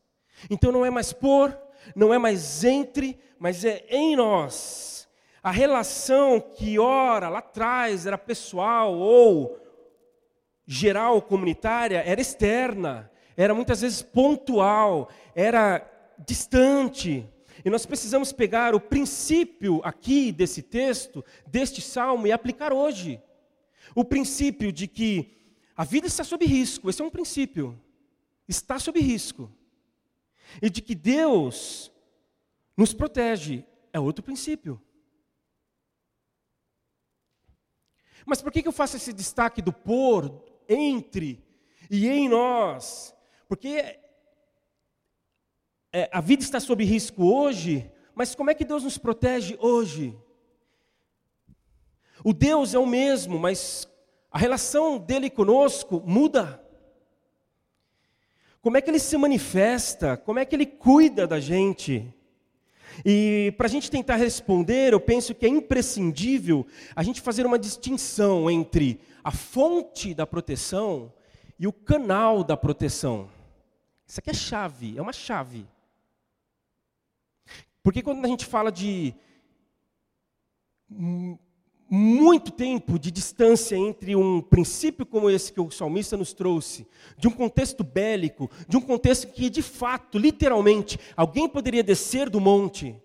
Então 0.50 0.72
não 0.72 0.84
é 0.84 0.90
mais 0.90 1.12
por, 1.12 1.56
não 1.94 2.12
é 2.12 2.18
mais 2.18 2.64
entre, 2.64 3.18
mas 3.38 3.64
é 3.64 3.84
em 3.90 4.16
nós. 4.16 5.08
A 5.42 5.50
relação 5.50 6.40
que 6.40 6.78
ora 6.78 7.28
lá 7.28 7.38
atrás 7.38 8.06
era 8.06 8.18
pessoal 8.18 8.94
ou 8.94 9.60
geral 10.66 11.22
comunitária 11.22 12.02
era 12.04 12.20
externa, 12.20 13.10
era 13.36 13.54
muitas 13.54 13.82
vezes 13.82 14.02
pontual, 14.02 15.08
era 15.34 15.88
distante. 16.26 17.28
E 17.64 17.70
nós 17.70 17.86
precisamos 17.86 18.32
pegar 18.32 18.74
o 18.74 18.80
princípio 18.80 19.80
aqui 19.84 20.32
desse 20.32 20.62
texto, 20.62 21.24
deste 21.46 21.80
salmo, 21.80 22.26
e 22.26 22.32
aplicar 22.32 22.72
hoje. 22.72 23.20
O 23.94 24.04
princípio 24.04 24.72
de 24.72 24.86
que 24.86 25.36
a 25.76 25.84
vida 25.84 26.06
está 26.06 26.24
sob 26.24 26.44
risco, 26.44 26.88
esse 26.88 27.02
é 27.02 27.04
um 27.04 27.10
princípio. 27.10 27.78
Está 28.48 28.78
sob 28.78 29.00
risco. 29.00 29.50
E 30.62 30.70
de 30.70 30.80
que 30.80 30.94
Deus 30.94 31.92
nos 32.76 32.92
protege, 32.92 33.64
é 33.92 33.98
outro 33.98 34.22
princípio. 34.22 34.80
Mas 38.24 38.42
por 38.42 38.52
que 38.52 38.66
eu 38.66 38.72
faço 38.72 38.96
esse 38.96 39.12
destaque 39.12 39.62
do 39.62 39.72
por, 39.72 40.44
entre 40.68 41.44
e 41.90 42.08
em 42.08 42.28
nós? 42.28 43.14
Porque 43.48 43.98
é, 45.92 46.10
a 46.12 46.20
vida 46.20 46.42
está 46.42 46.58
sob 46.58 46.84
risco 46.84 47.24
hoje, 47.24 47.90
mas 48.14 48.34
como 48.34 48.50
é 48.50 48.54
que 48.54 48.64
Deus 48.64 48.82
nos 48.82 48.98
protege 48.98 49.56
hoje? 49.60 50.18
O 52.24 52.32
Deus 52.32 52.74
é 52.74 52.78
o 52.78 52.86
mesmo, 52.86 53.38
mas 53.38 53.88
a 54.30 54.38
relação 54.38 54.98
dele 54.98 55.30
conosco 55.30 56.02
muda. 56.04 56.65
Como 58.66 58.76
é 58.76 58.82
que 58.82 58.90
ele 58.90 58.98
se 58.98 59.16
manifesta? 59.16 60.16
Como 60.16 60.40
é 60.40 60.44
que 60.44 60.52
ele 60.56 60.66
cuida 60.66 61.24
da 61.24 61.38
gente? 61.38 62.12
E 63.04 63.54
para 63.56 63.66
a 63.66 63.70
gente 63.70 63.88
tentar 63.88 64.16
responder, 64.16 64.92
eu 64.92 64.98
penso 64.98 65.36
que 65.36 65.46
é 65.46 65.48
imprescindível 65.48 66.66
a 66.96 67.04
gente 67.04 67.20
fazer 67.20 67.46
uma 67.46 67.60
distinção 67.60 68.50
entre 68.50 69.00
a 69.22 69.30
fonte 69.30 70.12
da 70.12 70.26
proteção 70.26 71.12
e 71.60 71.68
o 71.68 71.72
canal 71.72 72.42
da 72.42 72.56
proteção. 72.56 73.30
Isso 74.04 74.18
aqui 74.18 74.30
é 74.30 74.34
chave, 74.34 74.98
é 74.98 75.00
uma 75.00 75.12
chave. 75.12 75.64
Porque 77.84 78.02
quando 78.02 78.24
a 78.24 78.28
gente 78.28 78.44
fala 78.44 78.72
de 78.72 79.14
muito 81.88 82.50
tempo 82.50 82.98
de 82.98 83.10
distância 83.10 83.76
entre 83.76 84.16
um 84.16 84.40
princípio 84.40 85.06
como 85.06 85.30
esse 85.30 85.52
que 85.52 85.60
o 85.60 85.70
salmista 85.70 86.16
nos 86.16 86.32
trouxe, 86.32 86.86
de 87.16 87.28
um 87.28 87.30
contexto 87.30 87.84
bélico, 87.84 88.50
de 88.68 88.76
um 88.76 88.80
contexto 88.80 89.28
que 89.28 89.48
de 89.48 89.62
fato, 89.62 90.18
literalmente, 90.18 90.98
alguém 91.16 91.48
poderia 91.48 91.82
descer 91.82 92.28
do 92.28 92.40
monte, 92.40 92.96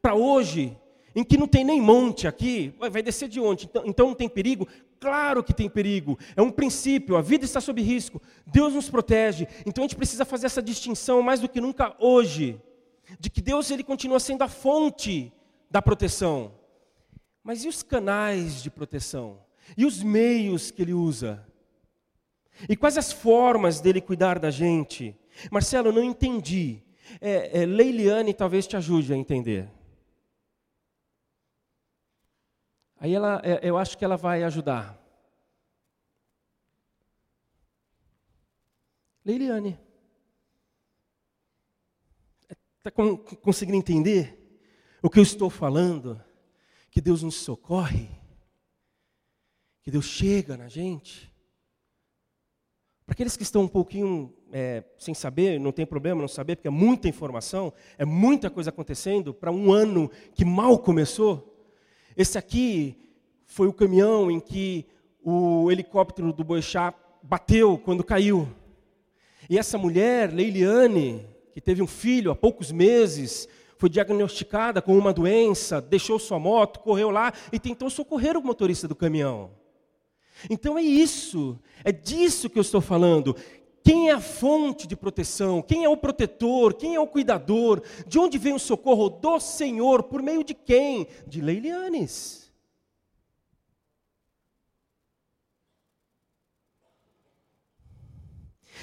para 0.00 0.14
hoje, 0.14 0.76
em 1.14 1.22
que 1.22 1.36
não 1.36 1.46
tem 1.46 1.64
nem 1.64 1.80
monte 1.80 2.26
aqui, 2.26 2.72
vai 2.78 3.02
descer 3.02 3.28
de 3.28 3.40
onde? 3.40 3.66
Então, 3.66 3.82
então 3.84 4.06
não 4.08 4.14
tem 4.14 4.28
perigo? 4.28 4.66
Claro 4.98 5.42
que 5.42 5.52
tem 5.52 5.68
perigo, 5.68 6.18
é 6.36 6.42
um 6.42 6.50
princípio, 6.50 7.16
a 7.16 7.22
vida 7.22 7.44
está 7.44 7.60
sob 7.60 7.80
risco, 7.82 8.20
Deus 8.46 8.74
nos 8.74 8.88
protege, 8.88 9.46
então 9.66 9.82
a 9.82 9.86
gente 9.86 9.96
precisa 9.96 10.24
fazer 10.24 10.46
essa 10.46 10.62
distinção 10.62 11.22
mais 11.22 11.40
do 11.40 11.48
que 11.48 11.60
nunca 11.60 11.94
hoje, 11.98 12.60
de 13.18 13.28
que 13.28 13.40
Deus 13.40 13.70
ele 13.70 13.82
continua 13.82 14.20
sendo 14.20 14.42
a 14.42 14.48
fonte 14.48 15.32
da 15.70 15.80
proteção. 15.80 16.59
Mas 17.42 17.64
e 17.64 17.68
os 17.68 17.82
canais 17.82 18.62
de 18.62 18.70
proteção? 18.70 19.44
E 19.76 19.84
os 19.86 20.02
meios 20.02 20.70
que 20.70 20.82
ele 20.82 20.92
usa? 20.92 21.46
E 22.68 22.76
quais 22.76 22.98
as 22.98 23.12
formas 23.12 23.80
dele 23.80 24.00
cuidar 24.00 24.38
da 24.38 24.50
gente? 24.50 25.18
Marcelo, 25.50 25.92
não 25.92 26.02
entendi. 26.02 26.82
É, 27.20 27.62
é, 27.62 27.66
Leiliane 27.66 28.34
talvez 28.34 28.66
te 28.66 28.76
ajude 28.76 29.12
a 29.12 29.16
entender. 29.16 29.70
Aí 32.98 33.14
ela, 33.14 33.40
é, 33.42 33.60
eu 33.62 33.78
acho 33.78 33.96
que 33.96 34.04
ela 34.04 34.16
vai 34.16 34.42
ajudar. 34.42 35.00
Leiliane. 39.24 39.78
Está 42.78 42.90
conseguindo 43.42 43.76
entender 43.76 44.60
o 45.02 45.10
que 45.10 45.18
eu 45.18 45.22
estou 45.22 45.50
falando? 45.50 46.22
Que 46.90 47.00
Deus 47.00 47.22
nos 47.22 47.36
socorre, 47.36 48.08
que 49.82 49.90
Deus 49.90 50.04
chega 50.04 50.56
na 50.56 50.68
gente. 50.68 51.30
Para 53.06 53.14
aqueles 53.14 53.36
que 53.36 53.42
estão 53.42 53.62
um 53.62 53.68
pouquinho 53.68 54.34
é, 54.52 54.84
sem 54.98 55.14
saber, 55.14 55.58
não 55.58 55.72
tem 55.72 55.86
problema 55.86 56.20
não 56.20 56.28
saber, 56.28 56.56
porque 56.56 56.68
é 56.68 56.70
muita 56.70 57.08
informação, 57.08 57.72
é 57.98 58.04
muita 58.04 58.50
coisa 58.50 58.70
acontecendo 58.70 59.32
para 59.32 59.50
um 59.50 59.72
ano 59.72 60.10
que 60.34 60.44
mal 60.44 60.78
começou. 60.78 61.68
Esse 62.16 62.38
aqui 62.38 62.96
foi 63.46 63.66
o 63.66 63.72
caminhão 63.72 64.30
em 64.30 64.40
que 64.40 64.86
o 65.22 65.70
helicóptero 65.70 66.32
do 66.32 66.44
Boixá 66.44 66.94
bateu 67.22 67.78
quando 67.78 68.04
caiu. 68.04 68.48
E 69.48 69.58
essa 69.58 69.76
mulher, 69.76 70.32
Leiliane, 70.32 71.26
que 71.52 71.60
teve 71.60 71.82
um 71.82 71.86
filho 71.86 72.30
há 72.30 72.36
poucos 72.36 72.70
meses, 72.70 73.48
foi 73.80 73.88
diagnosticada 73.88 74.82
com 74.82 74.96
uma 74.96 75.10
doença, 75.10 75.80
deixou 75.80 76.18
sua 76.18 76.38
moto, 76.38 76.80
correu 76.80 77.10
lá 77.10 77.32
e 77.50 77.58
tentou 77.58 77.88
socorrer 77.88 78.36
o 78.36 78.42
motorista 78.42 78.86
do 78.86 78.94
caminhão. 78.94 79.52
Então 80.50 80.76
é 80.76 80.82
isso, 80.82 81.58
é 81.82 81.90
disso 81.90 82.50
que 82.50 82.58
eu 82.58 82.60
estou 82.60 82.82
falando. 82.82 83.34
Quem 83.82 84.10
é 84.10 84.12
a 84.12 84.20
fonte 84.20 84.86
de 84.86 84.94
proteção? 84.94 85.62
Quem 85.62 85.82
é 85.82 85.88
o 85.88 85.96
protetor? 85.96 86.74
Quem 86.74 86.94
é 86.94 87.00
o 87.00 87.06
cuidador? 87.06 87.82
De 88.06 88.18
onde 88.18 88.36
vem 88.36 88.52
o 88.52 88.58
socorro? 88.58 89.08
Do 89.08 89.40
Senhor. 89.40 90.02
Por 90.02 90.20
meio 90.20 90.44
de 90.44 90.52
quem? 90.52 91.06
De 91.26 91.40
Leilianes. 91.40 92.52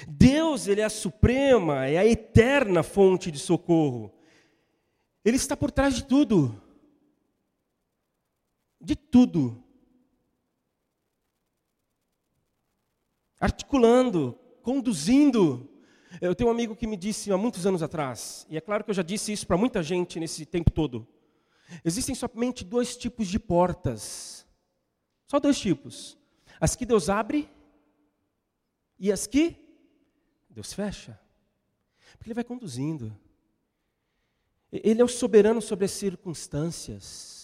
Deus, 0.08 0.66
Ele 0.66 0.80
é 0.80 0.84
a 0.84 0.90
suprema, 0.90 1.86
é 1.86 1.98
a 1.98 2.04
eterna 2.04 2.82
fonte 2.82 3.30
de 3.30 3.38
socorro. 3.38 4.17
Ele 5.24 5.36
está 5.36 5.56
por 5.56 5.70
trás 5.70 5.94
de 5.94 6.04
tudo. 6.04 6.60
De 8.80 8.94
tudo. 8.96 9.62
Articulando, 13.40 14.38
conduzindo. 14.62 15.68
Eu 16.20 16.34
tenho 16.34 16.48
um 16.48 16.52
amigo 16.52 16.74
que 16.74 16.86
me 16.86 16.96
disse 16.96 17.30
há 17.30 17.36
muitos 17.36 17.66
anos 17.66 17.82
atrás, 17.82 18.46
e 18.48 18.56
é 18.56 18.60
claro 18.60 18.82
que 18.82 18.90
eu 18.90 18.94
já 18.94 19.02
disse 19.02 19.30
isso 19.32 19.46
para 19.46 19.58
muita 19.58 19.82
gente 19.82 20.18
nesse 20.18 20.46
tempo 20.46 20.70
todo. 20.70 21.06
Existem 21.84 22.14
somente 22.14 22.64
dois 22.64 22.96
tipos 22.96 23.28
de 23.28 23.38
portas. 23.38 24.46
Só 25.26 25.38
dois 25.38 25.60
tipos. 25.60 26.16
As 26.58 26.74
que 26.74 26.86
Deus 26.86 27.08
abre 27.08 27.48
e 28.98 29.12
as 29.12 29.26
que 29.26 29.56
Deus 30.48 30.72
fecha. 30.72 31.20
Porque 32.12 32.28
Ele 32.28 32.34
vai 32.34 32.44
conduzindo. 32.44 33.16
Ele 34.72 35.00
é 35.00 35.04
o 35.04 35.08
soberano 35.08 35.62
sobre 35.62 35.86
as 35.86 35.92
circunstâncias. 35.92 37.38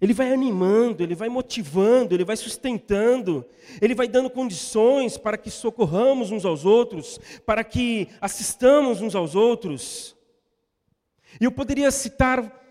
Ele 0.00 0.14
vai 0.14 0.32
animando, 0.32 1.02
ele 1.02 1.16
vai 1.16 1.28
motivando, 1.28 2.14
ele 2.14 2.24
vai 2.24 2.36
sustentando, 2.36 3.44
ele 3.80 3.96
vai 3.96 4.06
dando 4.06 4.30
condições 4.30 5.18
para 5.18 5.36
que 5.36 5.50
socorramos 5.50 6.30
uns 6.30 6.44
aos 6.44 6.64
outros, 6.64 7.18
para 7.44 7.64
que 7.64 8.08
assistamos 8.20 9.00
uns 9.00 9.16
aos 9.16 9.34
outros. 9.34 10.16
E 11.40 11.44
eu 11.44 11.50
poderia 11.50 11.90
citar 11.90 12.64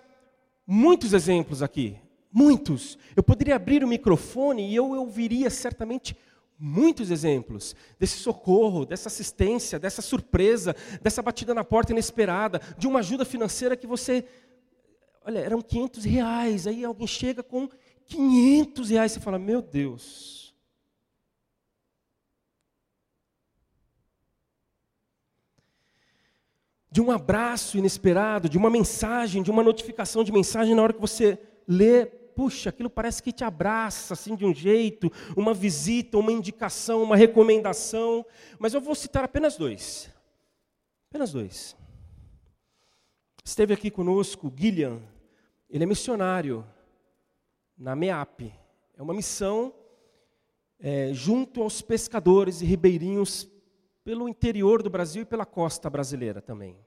muitos 0.66 1.12
exemplos 1.12 1.62
aqui, 1.62 1.98
muitos. 2.32 2.98
Eu 3.14 3.22
poderia 3.22 3.58
abrir 3.58 3.84
o 3.84 3.88
microfone 3.88 4.70
e 4.70 4.76
eu 4.76 4.92
ouviria 4.92 5.50
certamente 5.50 6.16
muitos 6.60 7.12
exemplos 7.12 7.76
desse 8.00 8.18
socorro, 8.18 8.86
dessa 8.86 9.08
assistência, 9.08 9.80
dessa 9.80 10.02
surpresa, 10.02 10.76
dessa 11.02 11.22
batida 11.22 11.54
na 11.54 11.64
porta 11.64 11.92
inesperada, 11.92 12.60
de 12.78 12.88
uma 12.88 13.00
ajuda 13.00 13.26
financeira 13.26 13.78
que 13.78 13.86
você. 13.86 14.26
Olha, 15.24 15.40
eram 15.40 15.62
500 15.62 16.04
reais, 16.06 16.68
aí 16.68 16.84
alguém 16.84 17.08
chega 17.08 17.44
com 17.44 17.70
500 18.06 18.90
reais, 18.90 19.12
você 19.12 19.20
fala: 19.20 19.38
Meu 19.38 19.62
Deus. 19.62 20.56
De 26.90 27.02
um 27.02 27.12
abraço 27.12 27.78
inesperado, 27.78 28.50
de 28.50 28.58
uma 28.58 28.72
mensagem, 28.72 29.44
de 29.44 29.52
uma 29.52 29.62
notificação 29.62 30.24
de 30.24 30.32
mensagem 30.32 30.74
na 30.74 30.82
hora 30.82 30.94
que 30.94 31.02
você 31.02 31.38
lê 31.68 32.08
puxa, 32.38 32.70
aquilo 32.70 32.88
parece 32.88 33.24
que 33.24 33.32
te 33.32 33.44
abraça 33.44 34.14
assim 34.14 34.36
de 34.36 34.46
um 34.46 34.54
jeito, 34.54 35.12
uma 35.36 35.56
visita, 35.56 36.20
uma 36.20 36.32
indicação, 36.32 37.02
uma 37.02 37.16
recomendação, 37.16 38.24
mas 38.60 38.76
eu 38.76 38.80
vou 38.80 38.94
citar 38.94 39.24
apenas 39.24 39.58
dois. 39.58 40.08
Apenas 41.10 41.32
dois. 41.32 41.76
Esteve 43.44 43.74
aqui 43.74 43.90
conosco 43.90 44.54
Gillian, 44.56 45.02
ele 45.68 45.84
é 45.84 45.88
missionário 45.88 46.64
na 47.76 47.96
MEAP. 47.96 48.54
É 48.96 49.02
uma 49.02 49.16
missão 49.16 49.74
é, 50.80 51.12
junto 51.14 51.64
aos 51.64 51.82
pescadores 51.82 52.62
e 52.62 52.66
ribeirinhos 52.66 53.50
pelo 54.04 54.30
interior 54.30 54.84
do 54.84 54.92
Brasil 54.92 55.24
e 55.24 55.26
pela 55.26 55.46
costa 55.46 55.90
brasileira 55.90 56.40
também. 56.40 56.78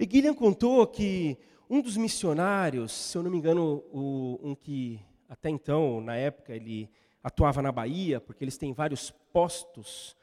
E 0.00 0.08
Gillian 0.10 0.34
contou 0.34 0.84
que 0.84 1.38
um 1.72 1.80
dos 1.80 1.96
missionários, 1.96 2.92
se 2.92 3.16
eu 3.16 3.22
não 3.22 3.30
me 3.30 3.38
engano, 3.38 3.82
o, 3.90 4.38
um 4.42 4.54
que 4.54 5.00
até 5.26 5.48
então, 5.48 6.02
na 6.02 6.14
época, 6.14 6.54
ele 6.54 6.90
atuava 7.24 7.62
na 7.62 7.72
Bahia, 7.72 8.20
porque 8.20 8.44
eles 8.44 8.58
têm 8.58 8.74
vários 8.74 9.10
postos 9.10 10.14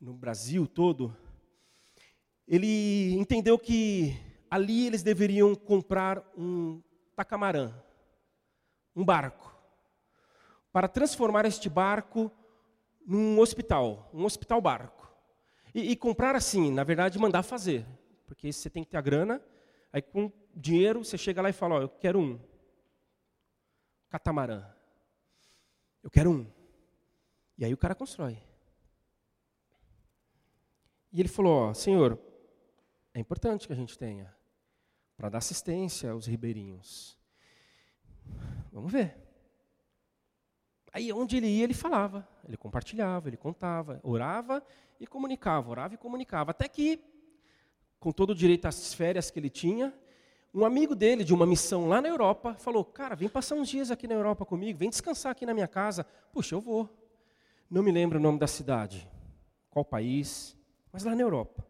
no 0.00 0.14
Brasil 0.14 0.68
todo, 0.68 1.12
ele 2.46 3.12
entendeu 3.14 3.58
que 3.58 4.16
ali 4.48 4.86
eles 4.86 5.02
deveriam 5.02 5.52
comprar 5.56 6.22
um 6.38 6.80
tacamarã, 7.16 7.74
um 8.94 9.04
barco, 9.04 9.52
para 10.70 10.86
transformar 10.86 11.44
este 11.44 11.68
barco 11.68 12.30
num 13.04 13.40
hospital, 13.40 14.08
um 14.14 14.24
hospital 14.24 14.60
barco. 14.60 15.12
E, 15.74 15.90
e, 15.90 15.96
comprar 15.96 16.36
assim, 16.36 16.70
na 16.70 16.84
verdade, 16.84 17.18
mandar 17.18 17.42
fazer, 17.42 17.84
porque 18.26 18.52
você 18.52 18.70
tem 18.70 18.84
que 18.84 18.90
ter 18.90 18.96
a 18.96 19.00
grana, 19.02 19.42
aí 19.92 20.00
com 20.00 20.30
dinheiro 20.54 21.04
você 21.04 21.18
chega 21.18 21.42
lá 21.42 21.50
e 21.50 21.52
fala, 21.52 21.76
ó, 21.76 21.80
eu 21.82 21.88
quero 21.88 22.18
um 22.18 22.40
catamarã, 24.08 24.64
eu 26.02 26.10
quero 26.10 26.30
um. 26.30 26.46
E 27.56 27.64
aí 27.64 27.72
o 27.72 27.78
cara 27.78 27.94
constrói. 27.94 28.38
E 31.12 31.20
ele 31.20 31.28
falou, 31.28 31.68
ó, 31.68 31.74
senhor, 31.74 32.18
é 33.12 33.20
importante 33.20 33.66
que 33.66 33.72
a 33.72 33.76
gente 33.76 33.96
tenha 33.96 34.34
para 35.16 35.28
dar 35.28 35.38
assistência 35.38 36.10
aos 36.10 36.26
ribeirinhos. 36.26 37.16
Vamos 38.72 38.90
ver. 38.90 39.16
Aí 40.92 41.12
onde 41.12 41.36
ele 41.36 41.48
ia, 41.48 41.64
ele 41.64 41.74
falava, 41.74 42.28
ele 42.46 42.56
compartilhava, 42.56 43.28
ele 43.28 43.36
contava, 43.36 44.00
orava 44.02 44.64
e 45.00 45.06
comunicava, 45.06 45.70
orava 45.70 45.94
e 45.94 45.98
comunicava. 45.98 46.52
Até 46.52 46.68
que, 46.68 47.00
com 47.98 48.12
todo 48.12 48.30
o 48.30 48.34
direito 48.34 48.66
às 48.66 48.94
férias 48.94 49.30
que 49.30 49.38
ele 49.38 49.50
tinha, 49.50 49.92
um 50.54 50.64
amigo 50.64 50.94
dele, 50.94 51.24
de 51.24 51.34
uma 51.34 51.44
missão 51.44 51.88
lá 51.88 52.00
na 52.00 52.08
Europa, 52.08 52.54
falou: 52.54 52.84
Cara, 52.84 53.16
vem 53.16 53.28
passar 53.28 53.56
uns 53.56 53.68
dias 53.68 53.90
aqui 53.90 54.06
na 54.06 54.14
Europa 54.14 54.46
comigo, 54.46 54.78
vem 54.78 54.88
descansar 54.88 55.32
aqui 55.32 55.44
na 55.44 55.52
minha 55.52 55.66
casa. 55.66 56.06
Puxa, 56.32 56.54
eu 56.54 56.60
vou. 56.60 56.88
Não 57.68 57.82
me 57.82 57.90
lembro 57.90 58.18
o 58.18 58.22
nome 58.22 58.38
da 58.38 58.46
cidade, 58.46 59.10
qual 59.68 59.84
país, 59.84 60.56
mas 60.92 61.02
lá 61.02 61.14
na 61.16 61.22
Europa. 61.22 61.66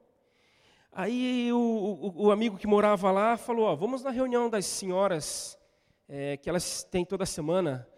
Aí 0.92 1.50
o, 1.50 1.56
o, 1.56 2.26
o 2.26 2.30
amigo 2.30 2.58
que 2.58 2.66
morava 2.66 3.10
lá 3.10 3.38
falou: 3.38 3.64
ó, 3.64 3.74
Vamos 3.74 4.02
na 4.02 4.10
reunião 4.10 4.50
das 4.50 4.66
senhoras 4.66 5.58
é, 6.06 6.36
que 6.36 6.50
elas 6.50 6.84
têm 6.84 7.06
toda 7.06 7.24
semana. 7.24 7.88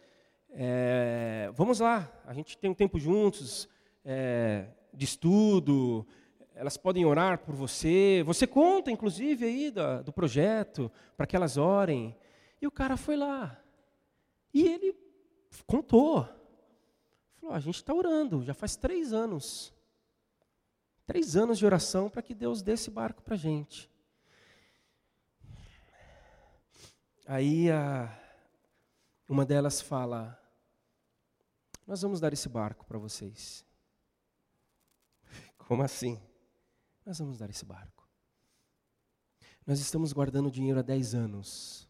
É, 0.50 1.50
vamos 1.54 1.80
lá, 1.80 2.10
a 2.24 2.32
gente 2.32 2.56
tem 2.56 2.70
um 2.70 2.74
tempo 2.74 2.98
juntos 2.98 3.68
é, 4.04 4.68
de 4.94 5.04
estudo, 5.04 6.06
elas 6.56 6.78
podem 6.78 7.04
orar 7.04 7.38
por 7.38 7.54
você. 7.54 8.22
Você 8.24 8.46
conta, 8.46 8.90
inclusive, 8.90 9.44
aí 9.44 9.70
do, 9.70 10.04
do 10.04 10.12
projeto, 10.12 10.90
para 11.14 11.26
que 11.26 11.36
elas 11.36 11.58
orem. 11.58 12.16
E 12.60 12.66
o 12.66 12.70
cara 12.70 12.96
foi 12.96 13.14
lá. 13.14 13.60
E 14.54 14.66
ele 14.66 14.96
contou. 15.66 16.26
Falou: 17.36 17.54
a 17.54 17.60
gente 17.60 17.74
está 17.74 17.92
orando, 17.92 18.42
já 18.42 18.54
faz 18.54 18.74
três 18.74 19.12
anos. 19.12 19.72
Três 21.04 21.36
anos 21.36 21.58
de 21.58 21.66
oração 21.66 22.08
para 22.08 22.22
que 22.22 22.34
Deus 22.34 22.62
dê 22.62 22.72
esse 22.72 22.90
barco 22.90 23.22
para 23.22 23.34
a 23.34 23.38
gente. 23.38 23.88
Aí 27.26 27.70
a, 27.70 28.10
uma 29.28 29.44
delas 29.44 29.82
fala: 29.82 30.40
Nós 31.86 32.00
vamos 32.00 32.18
dar 32.18 32.32
esse 32.32 32.48
barco 32.48 32.86
para 32.86 32.96
vocês. 32.96 33.62
Como 35.68 35.82
assim? 35.82 36.18
Nós 37.06 37.20
vamos 37.20 37.38
dar 37.38 37.48
esse 37.48 37.64
barco. 37.64 38.06
Nós 39.64 39.78
estamos 39.78 40.12
guardando 40.12 40.50
dinheiro 40.50 40.80
há 40.80 40.82
10 40.82 41.14
anos. 41.14 41.88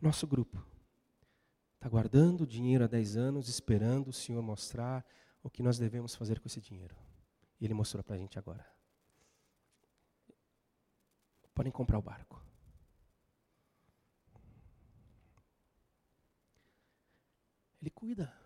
Nosso 0.00 0.26
grupo 0.26 0.64
está 1.74 1.88
guardando 1.88 2.46
dinheiro 2.46 2.84
há 2.84 2.86
10 2.86 3.16
anos, 3.16 3.48
esperando 3.48 4.08
o 4.08 4.12
Senhor 4.12 4.40
mostrar 4.40 5.04
o 5.42 5.50
que 5.50 5.62
nós 5.62 5.76
devemos 5.76 6.14
fazer 6.14 6.38
com 6.38 6.46
esse 6.46 6.60
dinheiro. 6.60 6.96
E 7.60 7.64
Ele 7.64 7.74
mostrou 7.74 8.02
para 8.04 8.14
a 8.14 8.18
gente 8.18 8.38
agora. 8.38 8.64
Podem 11.52 11.72
comprar 11.72 11.98
o 11.98 12.02
barco. 12.02 12.40
Ele 17.80 17.90
cuida. 17.90 18.41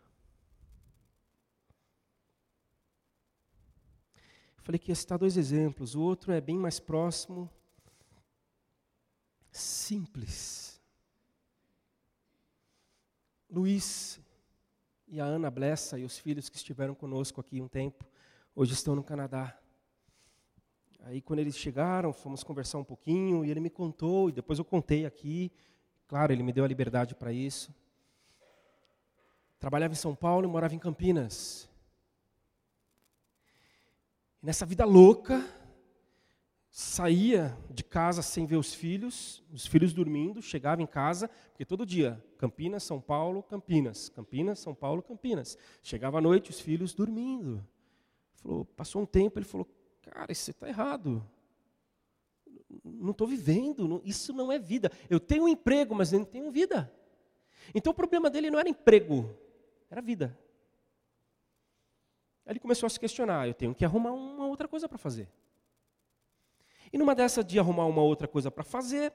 Falei 4.67 4.81
que 4.81 4.91
ia 4.91 4.97
citar 4.97 5.17
dois 5.17 5.37
exemplos. 5.37 5.95
O 5.95 6.01
outro 6.01 6.33
é 6.33 6.41
bem 6.41 6.59
mais 6.59 6.81
próximo. 6.81 7.49
Simples. 9.53 10.83
Luiz 13.49 14.19
e 15.07 15.21
a 15.21 15.25
Ana 15.25 15.53
Blessa 15.53 16.01
e 16.01 16.05
os 16.05 16.19
filhos 16.19 16.49
que 16.49 16.57
estiveram 16.57 16.97
conosco 16.97 17.41
aqui 17.41 17.61
um 17.61 17.69
tempo, 17.69 18.05
hoje 18.57 18.73
estão 18.73 18.97
no 18.97 19.05
Canadá. 19.05 19.57
Aí 20.99 21.23
quando 21.23 21.39
eles 21.39 21.57
chegaram, 21.57 22.13
fomos 22.13 22.43
conversar 22.43 22.79
um 22.79 22.85
pouquinho 22.85 23.45
e 23.45 23.51
ele 23.53 23.61
me 23.61 23.71
contou, 23.71 24.31
e 24.31 24.33
depois 24.33 24.59
eu 24.59 24.65
contei 24.65 25.07
aqui. 25.07 25.53
Claro, 26.09 26.33
ele 26.33 26.43
me 26.43 26.53
deu 26.53 26.65
a 26.65 26.69
liberdade 26.69 27.15
para 27.15 27.33
isso. 27.33 27.73
Trabalhava 29.61 29.93
em 29.93 29.97
São 29.97 30.13
Paulo 30.13 30.45
e 30.45 30.51
morava 30.51 30.75
em 30.75 30.79
Campinas 30.81 31.69
nessa 34.47 34.65
vida 34.65 34.85
louca, 34.85 35.45
saía 36.71 37.59
de 37.69 37.83
casa 37.83 38.23
sem 38.23 38.47
ver 38.47 38.55
os 38.55 38.73
filhos, 38.73 39.43
os 39.53 39.67
filhos 39.67 39.93
dormindo, 39.93 40.41
chegava 40.41 40.81
em 40.81 40.87
casa, 40.87 41.29
porque 41.49 41.65
todo 41.65 41.85
dia, 41.85 42.25
Campinas, 42.39 42.85
São 42.85 43.01
Paulo, 43.01 43.43
Campinas, 43.43 44.09
Campinas, 44.09 44.61
São 44.61 44.73
Paulo, 44.73 45.03
Campinas. 45.03 45.59
Chegava 45.83 46.19
à 46.19 46.21
noite, 46.21 46.51
os 46.51 46.61
filhos 46.61 46.95
dormindo. 46.95 47.67
Falou, 48.37 48.65
passou 48.65 49.03
um 49.03 49.07
tempo, 49.07 49.37
ele 49.37 49.47
falou, 49.47 49.67
cara, 50.01 50.31
isso 50.31 50.49
está 50.49 50.69
errado. 50.69 51.29
Não 52.85 53.11
estou 53.11 53.27
vivendo, 53.27 53.89
não, 53.89 54.01
isso 54.05 54.33
não 54.33 54.53
é 54.53 54.61
vida. 54.61 54.93
Eu 55.11 55.19
tenho 55.19 55.43
um 55.43 55.49
emprego, 55.49 55.93
mas 55.93 56.13
eu 56.13 56.21
não 56.21 56.27
tenho 56.27 56.53
vida. 56.53 56.95
Então 57.75 57.91
o 57.91 57.97
problema 57.97 58.31
dele 58.31 58.49
não 58.49 58.61
era 58.61 58.69
emprego, 58.69 59.37
era 59.91 60.01
vida. 60.01 60.39
Ele 62.47 62.61
começou 62.61 62.87
a 62.87 62.91
se 62.91 63.01
questionar: 63.01 63.49
eu 63.49 63.55
tenho 63.55 63.75
que 63.75 63.85
arrumar 63.85 64.13
uma 64.13 64.47
outra 64.47 64.69
coisa 64.69 64.89
para 64.89 64.99
fazer. 64.99 65.29
E 66.93 66.99
numa 66.99 67.15
dessa 67.15 67.43
de 67.43 67.59
arrumar 67.59 67.87
uma 67.87 68.03
outra 68.03 68.29
coisa 68.29 68.51
para 68.51 68.63
fazer, 68.63 69.13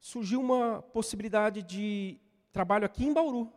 surgiu 0.00 0.40
uma 0.40 0.82
possibilidade 0.82 1.62
de 1.62 2.18
trabalho 2.52 2.84
aqui 2.84 3.04
em 3.04 3.12
Bauru. 3.12 3.52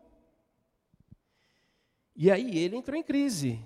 E 2.16 2.30
aí 2.32 2.58
ele 2.58 2.78
entrou 2.78 2.98
em 2.98 3.04
crise. 3.04 3.60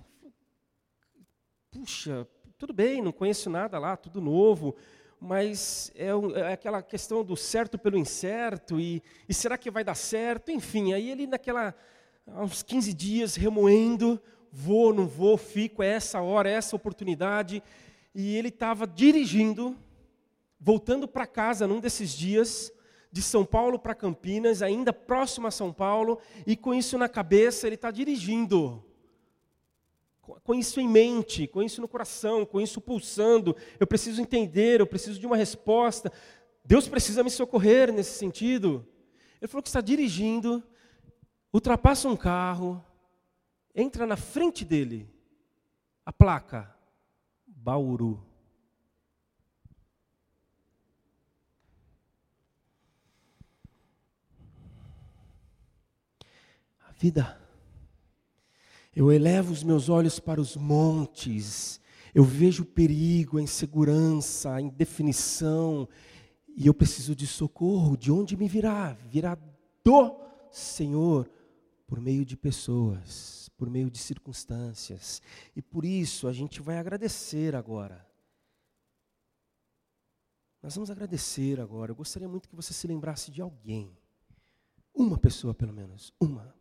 Puxa, 1.69 2.27
tudo 2.58 2.73
bem, 2.73 3.01
não 3.01 3.12
conheço 3.12 3.49
nada 3.49 3.77
lá, 3.77 3.95
tudo 3.95 4.19
novo, 4.19 4.75
mas 5.19 5.91
é, 5.93 6.08
é 6.39 6.53
aquela 6.53 6.82
questão 6.82 7.23
do 7.23 7.36
certo 7.36 7.77
pelo 7.77 7.97
incerto, 7.97 8.79
e, 8.79 9.03
e, 9.27 9.34
será 9.34 9.58
que 9.58 9.69
vai 9.69 9.84
dar 9.84 9.95
certo? 9.95 10.49
Enfim, 10.49 10.93
aí 10.93 11.12
ele 11.12 11.27
naquela, 11.27 11.75
há 12.25 12.43
uns 12.43 12.63
15 12.63 12.93
dias, 12.93 13.36
remoendo, 13.36 14.19
vou, 14.51 14.93
não 14.93 15.07
vou, 15.07 15.38
fico, 15.38 15.83
é 15.83 15.88
essa 15.88 16.21
hora, 16.21 16.49
é 16.49 16.53
essa 16.53 16.75
oportunidade. 16.75 17.62
E 18.13 18.35
ele 18.35 18.49
estava 18.49 18.88
dirigindo, 18.88 19.75
voltando 20.59 21.07
para 21.07 21.27
casa 21.27 21.67
num 21.67 21.79
desses 21.79 22.12
dias, 22.12 22.71
de 23.12 23.21
São 23.21 23.43
Paulo 23.45 23.79
para 23.79 23.95
Campinas, 23.95 24.62
ainda 24.62 24.93
próximo 24.93 25.47
a 25.47 25.51
São 25.51 25.73
Paulo, 25.73 26.19
e 26.45 26.55
com 26.55 26.73
isso 26.73 26.97
na 26.97 27.09
cabeça, 27.09 27.67
ele 27.67 27.75
está 27.75 27.89
dirigindo. 27.89 28.83
Com 30.43 30.53
isso 30.53 30.79
em 30.79 30.88
mente, 30.88 31.47
com 31.47 31.63
isso 31.63 31.81
no 31.81 31.88
coração, 31.88 32.45
com 32.45 32.62
isso 32.62 32.79
pulsando. 32.79 33.55
Eu 33.79 33.88
preciso 33.88 34.21
entender, 34.21 34.79
eu 34.79 34.85
preciso 34.85 35.19
de 35.19 35.25
uma 35.25 35.35
resposta. 35.35 36.12
Deus 36.63 36.88
precisa 36.88 37.23
me 37.23 37.31
socorrer 37.31 37.91
nesse 37.91 38.12
sentido. 38.12 38.88
Ele 39.41 39.47
falou 39.47 39.63
que 39.63 39.69
está 39.69 39.81
dirigindo, 39.81 40.63
ultrapassa 41.51 42.07
um 42.07 42.15
carro, 42.15 42.83
entra 43.73 44.05
na 44.05 44.17
frente 44.17 44.65
dele 44.65 45.10
a 46.05 46.12
placa 46.12 46.75
Bauru. 47.45 48.23
A 56.88 56.91
vida. 56.91 57.39
Eu 58.95 59.12
elevo 59.12 59.53
os 59.53 59.63
meus 59.63 59.88
olhos 59.88 60.19
para 60.19 60.41
os 60.41 60.55
montes, 60.55 61.79
eu 62.13 62.23
vejo 62.23 62.65
perigo, 62.65 63.38
a 63.38 63.41
insegurança, 63.41 64.53
a 64.53 64.62
indefinição, 64.62 65.88
e 66.47 66.67
eu 66.67 66.73
preciso 66.73 67.15
de 67.15 67.27
socorro. 67.27 67.95
De 67.95 68.12
onde 68.12 68.36
me 68.36 68.47
virá? 68.47 68.97
Virá 69.08 69.38
do 69.84 70.19
Senhor, 70.51 71.29
por 71.89 71.99
meio 71.99 72.23
de 72.23 72.38
pessoas 72.38 73.39
por 73.60 73.69
meio 73.69 73.91
de 73.91 73.97
circunstâncias. 73.97 75.21
E 75.54 75.62
por 75.62 75.84
isso 75.84 76.30
a 76.30 76.34
gente 76.34 76.62
vai 76.62 76.78
agradecer 76.78 77.54
agora. 77.54 78.08
Nós 80.63 80.73
vamos 80.73 80.89
agradecer 80.89 81.60
agora. 81.60 81.91
Eu 81.91 81.95
gostaria 81.95 82.28
muito 82.28 82.47
que 82.47 82.56
você 82.56 82.73
se 82.73 82.88
lembrasse 82.88 83.30
de 83.30 83.41
alguém. 83.41 83.91
Uma 84.95 85.17
pessoa, 85.17 85.54
pelo 85.54 85.73
menos. 85.73 86.13
Uma. 86.19 86.56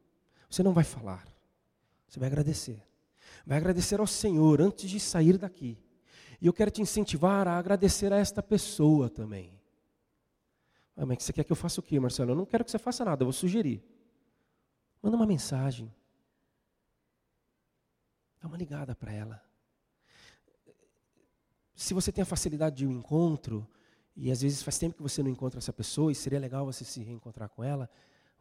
Você 0.50 0.60
não 0.64 0.72
vai 0.72 0.82
falar. 0.82 1.24
Você 2.08 2.18
vai 2.18 2.28
agradecer. 2.28 2.82
Vai 3.46 3.58
agradecer 3.58 4.00
ao 4.00 4.06
Senhor 4.06 4.60
antes 4.60 4.90
de 4.90 4.98
sair 4.98 5.38
daqui. 5.38 5.78
E 6.40 6.48
eu 6.48 6.52
quero 6.52 6.70
te 6.70 6.82
incentivar 6.82 7.46
a 7.46 7.58
agradecer 7.58 8.12
a 8.12 8.18
esta 8.18 8.42
pessoa 8.42 9.08
também. 9.08 9.56
Ah, 10.96 11.06
mas 11.06 11.22
você 11.22 11.32
quer 11.32 11.44
que 11.44 11.52
eu 11.52 11.56
faça 11.56 11.78
o 11.78 11.82
quê, 11.82 12.00
Marcelo? 12.00 12.32
Eu 12.32 12.36
não 12.36 12.46
quero 12.46 12.64
que 12.64 12.72
você 12.72 12.78
faça 12.78 13.04
nada, 13.04 13.22
eu 13.22 13.26
vou 13.26 13.32
sugerir. 13.32 13.84
Manda 15.02 15.16
uma 15.16 15.26
mensagem. 15.26 15.92
Dá 18.40 18.48
uma 18.48 18.56
ligada 18.56 18.94
para 18.94 19.12
ela. 19.12 19.42
Se 21.74 21.94
você 21.94 22.10
tem 22.10 22.22
a 22.22 22.26
facilidade 22.26 22.76
de 22.76 22.86
um 22.86 22.90
encontro, 22.90 23.68
e 24.16 24.30
às 24.32 24.42
vezes 24.42 24.62
faz 24.62 24.78
tempo 24.78 24.96
que 24.96 25.02
você 25.02 25.22
não 25.22 25.30
encontra 25.30 25.58
essa 25.58 25.72
pessoa, 25.72 26.10
e 26.10 26.14
seria 26.14 26.40
legal 26.40 26.66
você 26.66 26.84
se 26.84 27.02
reencontrar 27.02 27.48
com 27.48 27.62
ela, 27.62 27.88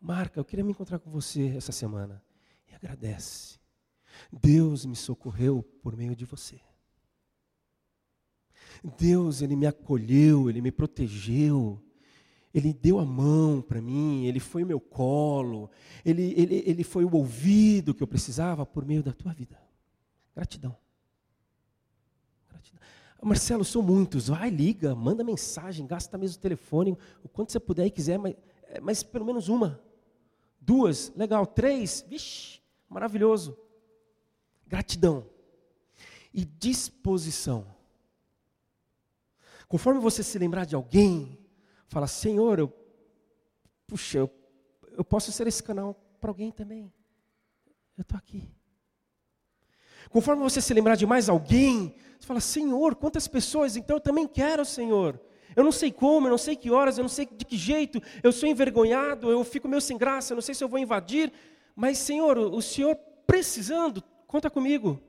marca, 0.01 0.39
eu 0.39 0.45
queria 0.45 0.65
me 0.65 0.71
encontrar 0.71 0.99
com 0.99 1.09
você 1.11 1.55
essa 1.55 1.71
semana. 1.71 2.23
E 2.67 2.73
agradece. 2.73 3.59
Deus 4.31 4.85
me 4.85 4.95
socorreu 4.95 5.61
por 5.81 5.95
meio 5.95 6.15
de 6.15 6.25
você. 6.25 6.59
Deus, 8.97 9.41
Ele 9.41 9.55
me 9.55 9.67
acolheu, 9.67 10.49
Ele 10.49 10.61
me 10.61 10.71
protegeu, 10.71 11.81
Ele 12.57 12.73
deu 12.73 12.97
a 12.97 13.05
mão 13.05 13.61
para 13.61 13.79
mim, 13.79 14.25
Ele 14.25 14.39
foi 14.39 14.63
o 14.63 14.65
meu 14.65 14.79
colo, 14.79 15.69
ele, 16.03 16.33
ele, 16.35 16.63
ele 16.65 16.83
foi 16.83 17.05
o 17.05 17.15
ouvido 17.15 17.93
que 17.93 18.01
eu 18.01 18.07
precisava 18.07 18.65
por 18.65 18.83
meio 18.83 19.03
da 19.03 19.13
tua 19.13 19.31
vida. 19.31 19.61
Gratidão. 20.35 20.75
Gratidão. 22.49 22.81
Marcelo, 23.21 23.63
são 23.63 23.83
muitos. 23.83 24.29
Vai, 24.29 24.49
liga, 24.49 24.95
manda 24.95 25.23
mensagem, 25.23 25.85
gasta 25.85 26.17
mesmo 26.17 26.37
o 26.37 26.41
telefone, 26.41 26.97
o 27.23 27.29
quanto 27.29 27.51
você 27.51 27.59
puder 27.59 27.85
e 27.85 27.91
quiser, 27.91 28.17
mas, 28.17 28.35
é, 28.63 28.81
mas 28.81 29.03
pelo 29.03 29.25
menos 29.25 29.49
uma. 29.49 29.79
Duas, 30.59 31.13
legal. 31.15 31.45
Três, 31.45 32.03
vixe, 32.09 32.59
maravilhoso. 32.89 33.55
Gratidão. 34.65 35.29
E 36.33 36.43
disposição. 36.43 37.67
Conforme 39.67 39.99
você 39.99 40.23
se 40.23 40.39
lembrar 40.39 40.65
de 40.65 40.73
alguém, 40.73 41.36
fala, 41.87 42.07
Senhor, 42.07 42.59
eu, 42.59 42.73
puxa, 43.85 44.19
eu, 44.19 44.31
eu 44.91 45.03
posso 45.03 45.31
ser 45.31 45.47
esse 45.47 45.63
canal 45.63 45.93
para 46.19 46.29
alguém 46.29 46.51
também. 46.51 46.91
Eu 47.97 48.01
estou 48.01 48.17
aqui. 48.17 48.47
Conforme 50.09 50.43
você 50.43 50.61
se 50.61 50.73
lembrar 50.73 50.95
de 50.95 51.05
mais 51.05 51.27
alguém, 51.29 51.95
você 52.19 52.27
fala, 52.27 52.39
Senhor, 52.39 52.95
quantas 52.95 53.27
pessoas, 53.27 53.75
então 53.75 53.97
eu 53.97 54.01
também 54.01 54.27
quero, 54.27 54.63
Senhor. 54.63 55.19
Eu 55.55 55.63
não 55.63 55.71
sei 55.71 55.91
como, 55.91 56.27
eu 56.27 56.31
não 56.31 56.37
sei 56.37 56.55
que 56.55 56.69
horas, 56.69 56.97
eu 56.97 57.03
não 57.03 57.09
sei 57.09 57.25
de 57.25 57.43
que 57.43 57.57
jeito, 57.57 58.01
eu 58.21 58.31
sou 58.31 58.47
envergonhado, 58.47 59.29
eu 59.29 59.43
fico 59.43 59.67
meio 59.67 59.81
sem 59.81 59.97
graça, 59.97 60.33
eu 60.33 60.35
não 60.35 60.41
sei 60.41 60.53
se 60.53 60.63
eu 60.63 60.69
vou 60.69 60.79
invadir, 60.79 61.31
mas, 61.75 61.97
Senhor, 61.97 62.37
o 62.37 62.61
Senhor 62.61 62.95
precisando, 63.25 64.03
conta 64.27 64.49
comigo. 64.49 65.01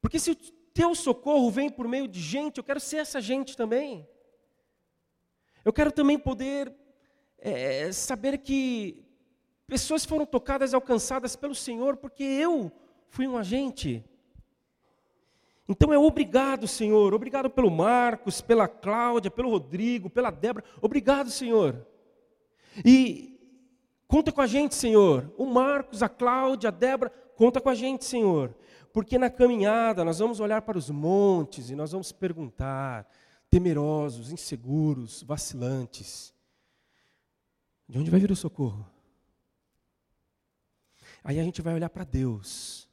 Porque 0.00 0.18
se 0.18 0.34
teu 0.74 0.94
socorro 0.94 1.50
vem 1.50 1.70
por 1.70 1.86
meio 1.86 2.08
de 2.08 2.20
gente, 2.20 2.58
eu 2.58 2.64
quero 2.64 2.80
ser 2.80 2.96
essa 2.96 3.20
gente 3.20 3.56
também. 3.56 4.06
Eu 5.64 5.72
quero 5.72 5.92
também 5.92 6.18
poder 6.18 6.72
é, 7.38 7.90
saber 7.92 8.38
que 8.38 9.04
pessoas 9.66 10.04
foram 10.04 10.26
tocadas 10.26 10.72
e 10.72 10.74
alcançadas 10.74 11.36
pelo 11.36 11.54
Senhor, 11.54 11.96
porque 11.96 12.22
eu 12.22 12.70
fui 13.08 13.26
um 13.26 13.36
agente. 13.36 14.04
Então 15.68 15.92
é 15.92 15.98
obrigado, 15.98 16.66
Senhor, 16.66 17.14
obrigado 17.14 17.48
pelo 17.48 17.70
Marcos, 17.70 18.40
pela 18.40 18.66
Cláudia, 18.66 19.30
pelo 19.30 19.50
Rodrigo, 19.50 20.10
pela 20.10 20.30
Débora, 20.30 20.64
obrigado, 20.80 21.30
Senhor. 21.30 21.86
E 22.84 23.38
conta 24.08 24.32
com 24.32 24.40
a 24.40 24.46
gente, 24.46 24.74
Senhor. 24.74 25.32
O 25.38 25.46
Marcos, 25.46 26.02
a 26.02 26.08
Cláudia, 26.08 26.68
a 26.68 26.72
Débora, 26.72 27.10
conta 27.36 27.60
com 27.60 27.68
a 27.68 27.74
gente, 27.74 28.04
Senhor. 28.04 28.54
Porque 28.92 29.18
na 29.18 29.30
caminhada 29.30 30.04
nós 30.04 30.18
vamos 30.18 30.40
olhar 30.40 30.62
para 30.62 30.76
os 30.76 30.90
montes 30.90 31.70
e 31.70 31.76
nós 31.76 31.92
vamos 31.92 32.12
perguntar, 32.12 33.08
temerosos, 33.52 34.32
inseguros, 34.32 35.22
vacilantes: 35.22 36.32
de 37.86 37.98
onde 37.98 38.10
vai 38.10 38.18
vir 38.18 38.32
o 38.32 38.36
socorro? 38.36 38.90
Aí 41.22 41.38
a 41.38 41.44
gente 41.44 41.60
vai 41.60 41.74
olhar 41.74 41.90
para 41.90 42.02
Deus 42.02 42.88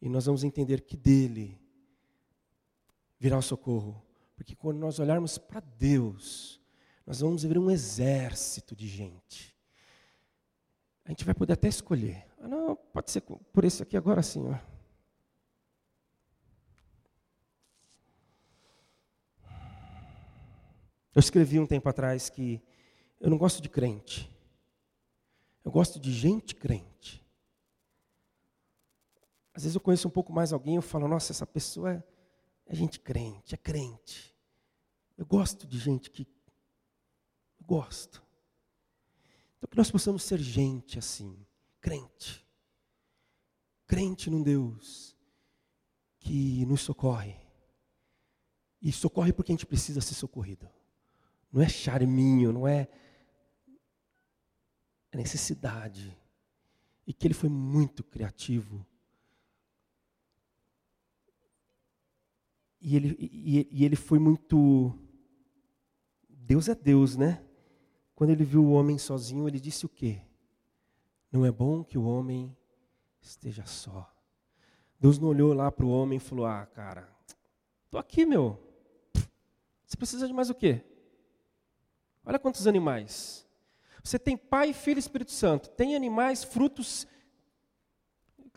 e 0.00 0.08
nós 0.08 0.24
vamos 0.24 0.44
entender 0.44 0.80
que 0.82 0.96
dele 0.96 1.60
virá 3.18 3.36
o 3.36 3.42
socorro. 3.42 4.02
Porque 4.36 4.54
quando 4.54 4.78
nós 4.78 4.98
olharmos 4.98 5.36
para 5.36 5.60
Deus, 5.60 6.58
nós 7.04 7.20
vamos 7.20 7.42
ver 7.42 7.58
um 7.58 7.70
exército 7.70 8.74
de 8.74 8.88
gente 8.88 9.50
a 11.10 11.12
gente 11.12 11.24
vai 11.24 11.34
poder 11.34 11.54
até 11.54 11.66
escolher. 11.66 12.24
Ah, 12.40 12.46
não, 12.46 12.76
pode 12.76 13.10
ser 13.10 13.20
por 13.20 13.64
esse 13.64 13.82
aqui 13.82 13.96
agora 13.96 14.22
sim. 14.22 14.46
Ó. 14.48 14.69
Eu 21.14 21.20
escrevi 21.20 21.58
um 21.58 21.66
tempo 21.66 21.88
atrás 21.88 22.30
que 22.30 22.62
eu 23.20 23.28
não 23.28 23.36
gosto 23.36 23.60
de 23.60 23.68
crente. 23.68 24.30
Eu 25.64 25.70
gosto 25.70 25.98
de 25.98 26.12
gente 26.12 26.54
crente. 26.54 27.24
Às 29.52 29.64
vezes 29.64 29.74
eu 29.74 29.80
conheço 29.80 30.06
um 30.06 30.10
pouco 30.10 30.32
mais 30.32 30.52
alguém 30.52 30.74
e 30.74 30.76
eu 30.76 30.82
falo, 30.82 31.08
nossa, 31.08 31.32
essa 31.32 31.46
pessoa 31.46 31.92
é, 31.92 32.02
é 32.66 32.74
gente 32.74 33.00
crente, 33.00 33.54
é 33.54 33.58
crente. 33.58 34.34
Eu 35.18 35.26
gosto 35.26 35.66
de 35.66 35.78
gente 35.78 36.10
que. 36.10 36.26
Eu 37.58 37.66
gosto. 37.66 38.22
Então 39.58 39.68
que 39.68 39.76
nós 39.76 39.90
possamos 39.90 40.22
ser 40.22 40.38
gente 40.38 40.98
assim, 40.98 41.36
crente. 41.80 42.46
Crente 43.86 44.30
num 44.30 44.42
Deus 44.42 45.14
que 46.20 46.64
nos 46.66 46.80
socorre. 46.80 47.36
E 48.80 48.90
socorre 48.92 49.32
porque 49.32 49.52
a 49.52 49.54
gente 49.54 49.66
precisa 49.66 50.00
ser 50.00 50.14
socorrido. 50.14 50.70
Não 51.52 51.62
é 51.62 51.68
charminho, 51.68 52.52
não 52.52 52.66
é, 52.66 52.88
é 55.10 55.16
necessidade. 55.16 56.16
E 57.06 57.12
que 57.12 57.26
ele 57.26 57.34
foi 57.34 57.48
muito 57.48 58.04
criativo. 58.04 58.86
E 62.80 62.96
ele, 62.96 63.16
e, 63.18 63.68
e 63.70 63.84
ele 63.84 63.96
foi 63.96 64.18
muito. 64.18 64.96
Deus 66.28 66.68
é 66.68 66.74
Deus, 66.74 67.16
né? 67.16 67.44
Quando 68.14 68.30
ele 68.30 68.44
viu 68.44 68.64
o 68.64 68.72
homem 68.72 68.96
sozinho, 68.98 69.48
ele 69.48 69.60
disse 69.60 69.84
o 69.86 69.88
quê? 69.88 70.22
Não 71.30 71.44
é 71.44 71.50
bom 71.50 71.84
que 71.84 71.98
o 71.98 72.04
homem 72.04 72.56
esteja 73.20 73.66
só. 73.66 74.10
Deus 74.98 75.18
não 75.18 75.28
olhou 75.28 75.52
lá 75.52 75.70
para 75.70 75.84
o 75.84 75.90
homem 75.90 76.16
e 76.16 76.20
falou: 76.20 76.46
Ah, 76.46 76.64
cara, 76.66 77.08
tô 77.90 77.98
aqui, 77.98 78.24
meu. 78.24 78.58
Você 79.84 79.96
precisa 79.96 80.26
de 80.26 80.32
mais 80.32 80.50
o 80.50 80.54
quê? 80.54 80.84
Olha 82.24 82.38
quantos 82.38 82.66
animais. 82.66 83.46
Você 84.02 84.18
tem 84.18 84.36
Pai, 84.36 84.72
Filho 84.72 84.98
e 84.98 85.00
Espírito 85.00 85.32
Santo. 85.32 85.70
Tem 85.70 85.94
animais, 85.94 86.44
frutos. 86.44 87.06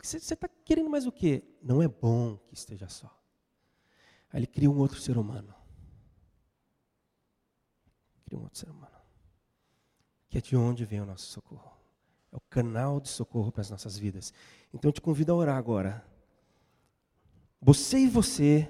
Você 0.02 0.16
está 0.16 0.48
querendo 0.64 0.90
mais 0.90 1.06
o 1.06 1.12
quê? 1.12 1.42
Não 1.62 1.82
é 1.82 1.88
bom 1.88 2.36
que 2.36 2.54
esteja 2.54 2.88
só. 2.88 3.06
Aí 4.30 4.40
ele 4.40 4.46
cria 4.46 4.70
um 4.70 4.78
outro 4.78 5.00
ser 5.00 5.16
humano. 5.16 5.54
Cria 8.26 8.38
um 8.38 8.42
outro 8.42 8.58
ser 8.58 8.70
humano 8.70 8.94
que 10.34 10.38
é 10.38 10.40
de 10.40 10.56
onde 10.56 10.84
vem 10.84 11.00
o 11.00 11.06
nosso 11.06 11.26
socorro. 11.26 11.78
É 12.32 12.36
o 12.36 12.40
canal 12.50 12.98
de 12.98 13.08
socorro 13.08 13.52
para 13.52 13.60
as 13.60 13.70
nossas 13.70 13.96
vidas. 13.96 14.34
Então 14.72 14.88
eu 14.88 14.92
te 14.92 15.00
convido 15.00 15.30
a 15.30 15.36
orar 15.36 15.56
agora. 15.56 16.04
Você 17.62 17.98
e 17.98 18.08
você. 18.08 18.68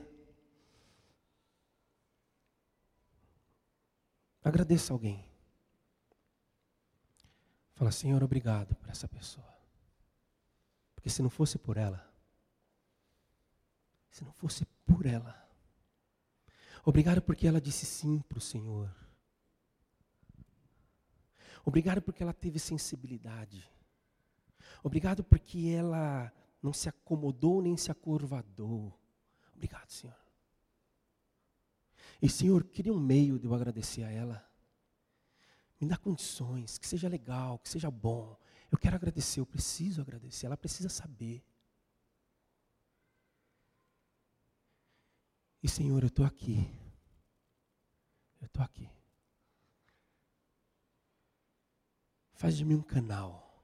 Agradeça 4.45 4.93
alguém. 4.93 5.25
Fala, 7.73 7.91
Senhor, 7.91 8.23
obrigado 8.23 8.75
por 8.77 8.91
essa 8.91 9.09
pessoa. 9.09 9.53
Porque 10.95 11.09
se 11.09 11.23
não 11.23 11.31
fosse 11.31 11.59
por 11.59 11.79
ela, 11.79 12.07
se 14.11 14.23
não 14.23 14.33
fosse 14.33 14.67
por 14.87 15.07
ela, 15.07 15.49
obrigado 16.85 17.23
porque 17.23 17.49
ela 17.49 17.61
disse 17.61 17.87
sim 17.87 18.21
para 18.21 18.37
o 18.37 18.41
Senhor. 18.41 18.95
Obrigado 21.65 22.03
porque 22.03 22.23
ela 22.23 22.35
teve 22.35 22.59
sensibilidade. 22.59 23.67
Obrigado 24.83 25.25
porque 25.25 25.69
ela 25.71 26.31
não 26.63 26.75
se 26.75 26.89
acomodou 26.91 27.63
nem 27.63 27.77
se 27.79 27.91
acurvadou. 27.91 28.93
Obrigado, 29.55 29.91
Senhor. 29.91 30.24
E, 32.25 32.29
Senhor, 32.31 32.65
queria 32.65 32.91
um 32.91 32.99
meio 32.99 33.39
de 33.39 33.45
eu 33.45 33.53
agradecer 33.53 34.03
a 34.03 34.11
ela. 34.11 34.51
Me 35.79 35.87
dá 35.87 35.95
condições, 35.99 36.79
que 36.79 36.89
seja 36.89 37.07
legal, 37.07 37.59
que 37.59 37.69
seja 37.69 37.91
bom. 37.91 38.35
Eu 38.73 38.79
quero 38.79 38.97
agradecer, 38.97 39.41
eu 39.41 39.47
preciso 39.47 40.01
agradecer. 40.01 40.47
Ela 40.47 40.57
precisa 40.57 40.89
saber. 40.89 41.45
E, 45.63 45.69
Senhor, 45.69 46.03
eu 46.03 46.07
estou 46.07 46.25
aqui. 46.25 46.67
Eu 48.41 48.47
estou 48.47 48.65
aqui. 48.65 48.89
Faz 52.33 52.57
de 52.57 52.65
mim 52.65 52.77
um 52.77 52.83
canal. 52.83 53.63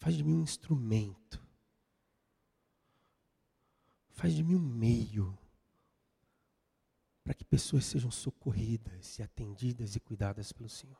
Faz 0.00 0.16
de 0.16 0.24
mim 0.24 0.34
um 0.34 0.42
instrumento. 0.42 1.45
Faz 4.16 4.34
de 4.34 4.42
mim 4.42 4.54
um 4.54 4.58
meio 4.58 5.38
para 7.22 7.34
que 7.34 7.44
pessoas 7.44 7.84
sejam 7.84 8.10
socorridas 8.10 9.18
e 9.18 9.22
atendidas 9.22 9.94
e 9.94 10.00
cuidadas 10.00 10.52
pelo 10.52 10.70
Senhor. 10.70 10.96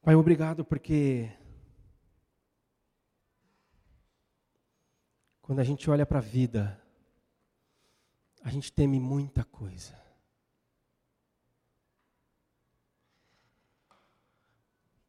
Pai, 0.00 0.14
obrigado 0.14 0.64
porque 0.64 1.36
quando 5.42 5.58
a 5.58 5.64
gente 5.64 5.90
olha 5.90 6.06
para 6.06 6.18
a 6.18 6.22
vida, 6.22 6.80
a 8.48 8.50
gente 8.50 8.72
teme 8.72 8.98
muita 8.98 9.44
coisa. 9.44 9.94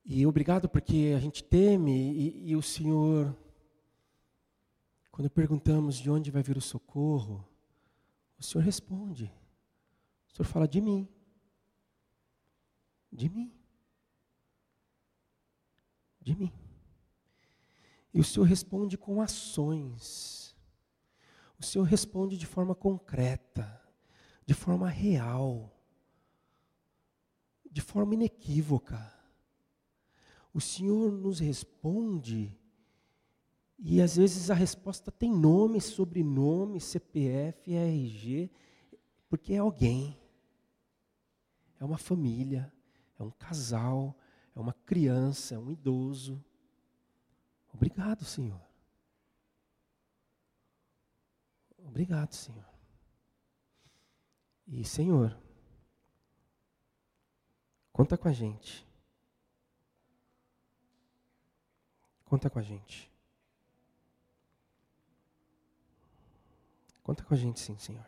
E 0.03 0.25
obrigado 0.25 0.67
porque 0.67 1.13
a 1.15 1.19
gente 1.21 1.41
teme 1.41 2.11
e, 2.11 2.49
e, 2.49 2.55
o 2.57 2.61
Senhor, 2.61 3.33
quando 5.09 5.29
perguntamos 5.29 5.95
de 5.95 6.11
onde 6.11 6.29
vai 6.29 6.43
vir 6.43 6.57
o 6.57 6.61
socorro, 6.61 7.47
o 8.37 8.43
Senhor 8.43 8.61
responde. 8.61 9.31
O 10.27 10.35
Senhor 10.35 10.45
fala 10.45 10.67
de 10.67 10.81
mim. 10.81 11.07
De 13.09 13.29
mim. 13.29 13.53
De 16.19 16.35
mim. 16.35 16.51
E 18.13 18.19
o 18.19 18.23
Senhor 18.25 18.45
responde 18.45 18.97
com 18.97 19.21
ações. 19.21 20.38
O 21.59 21.63
Senhor 21.63 21.83
responde 21.83 22.37
de 22.37 22.45
forma 22.45 22.73
concreta, 22.73 23.81
de 24.45 24.53
forma 24.53 24.87
real, 24.87 25.75
de 27.69 27.81
forma 27.81 28.13
inequívoca. 28.13 29.13
O 30.53 30.61
Senhor 30.61 31.11
nos 31.11 31.39
responde 31.39 32.57
e 33.77 34.01
às 34.01 34.17
vezes 34.17 34.49
a 34.49 34.53
resposta 34.53 35.11
tem 35.11 35.31
nome, 35.31 35.79
sobrenome, 35.79 36.81
CPF, 36.81 37.73
RG, 37.73 38.51
porque 39.29 39.53
é 39.53 39.57
alguém, 39.57 40.17
é 41.79 41.85
uma 41.85 41.97
família, 41.97 42.73
é 43.17 43.23
um 43.23 43.31
casal, 43.31 44.17
é 44.55 44.59
uma 44.59 44.73
criança, 44.73 45.55
é 45.55 45.57
um 45.57 45.71
idoso. 45.71 46.43
Obrigado, 47.73 48.25
Senhor. 48.25 48.68
Obrigado, 51.89 52.33
Senhor. 52.33 52.65
E, 54.67 54.85
Senhor, 54.85 55.35
conta 57.91 58.15
com 58.15 58.27
a 58.27 58.31
gente. 58.31 58.87
Conta 62.25 62.47
com 62.47 62.59
a 62.59 62.61
gente. 62.61 63.11
Conta 67.01 67.23
com 67.23 67.33
a 67.33 67.37
gente, 67.37 67.59
sim, 67.59 67.77
Senhor. 67.79 68.05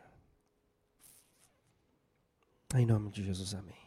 Em 2.76 2.86
nome 2.86 3.10
de 3.10 3.24
Jesus, 3.24 3.52
amém. 3.52 3.81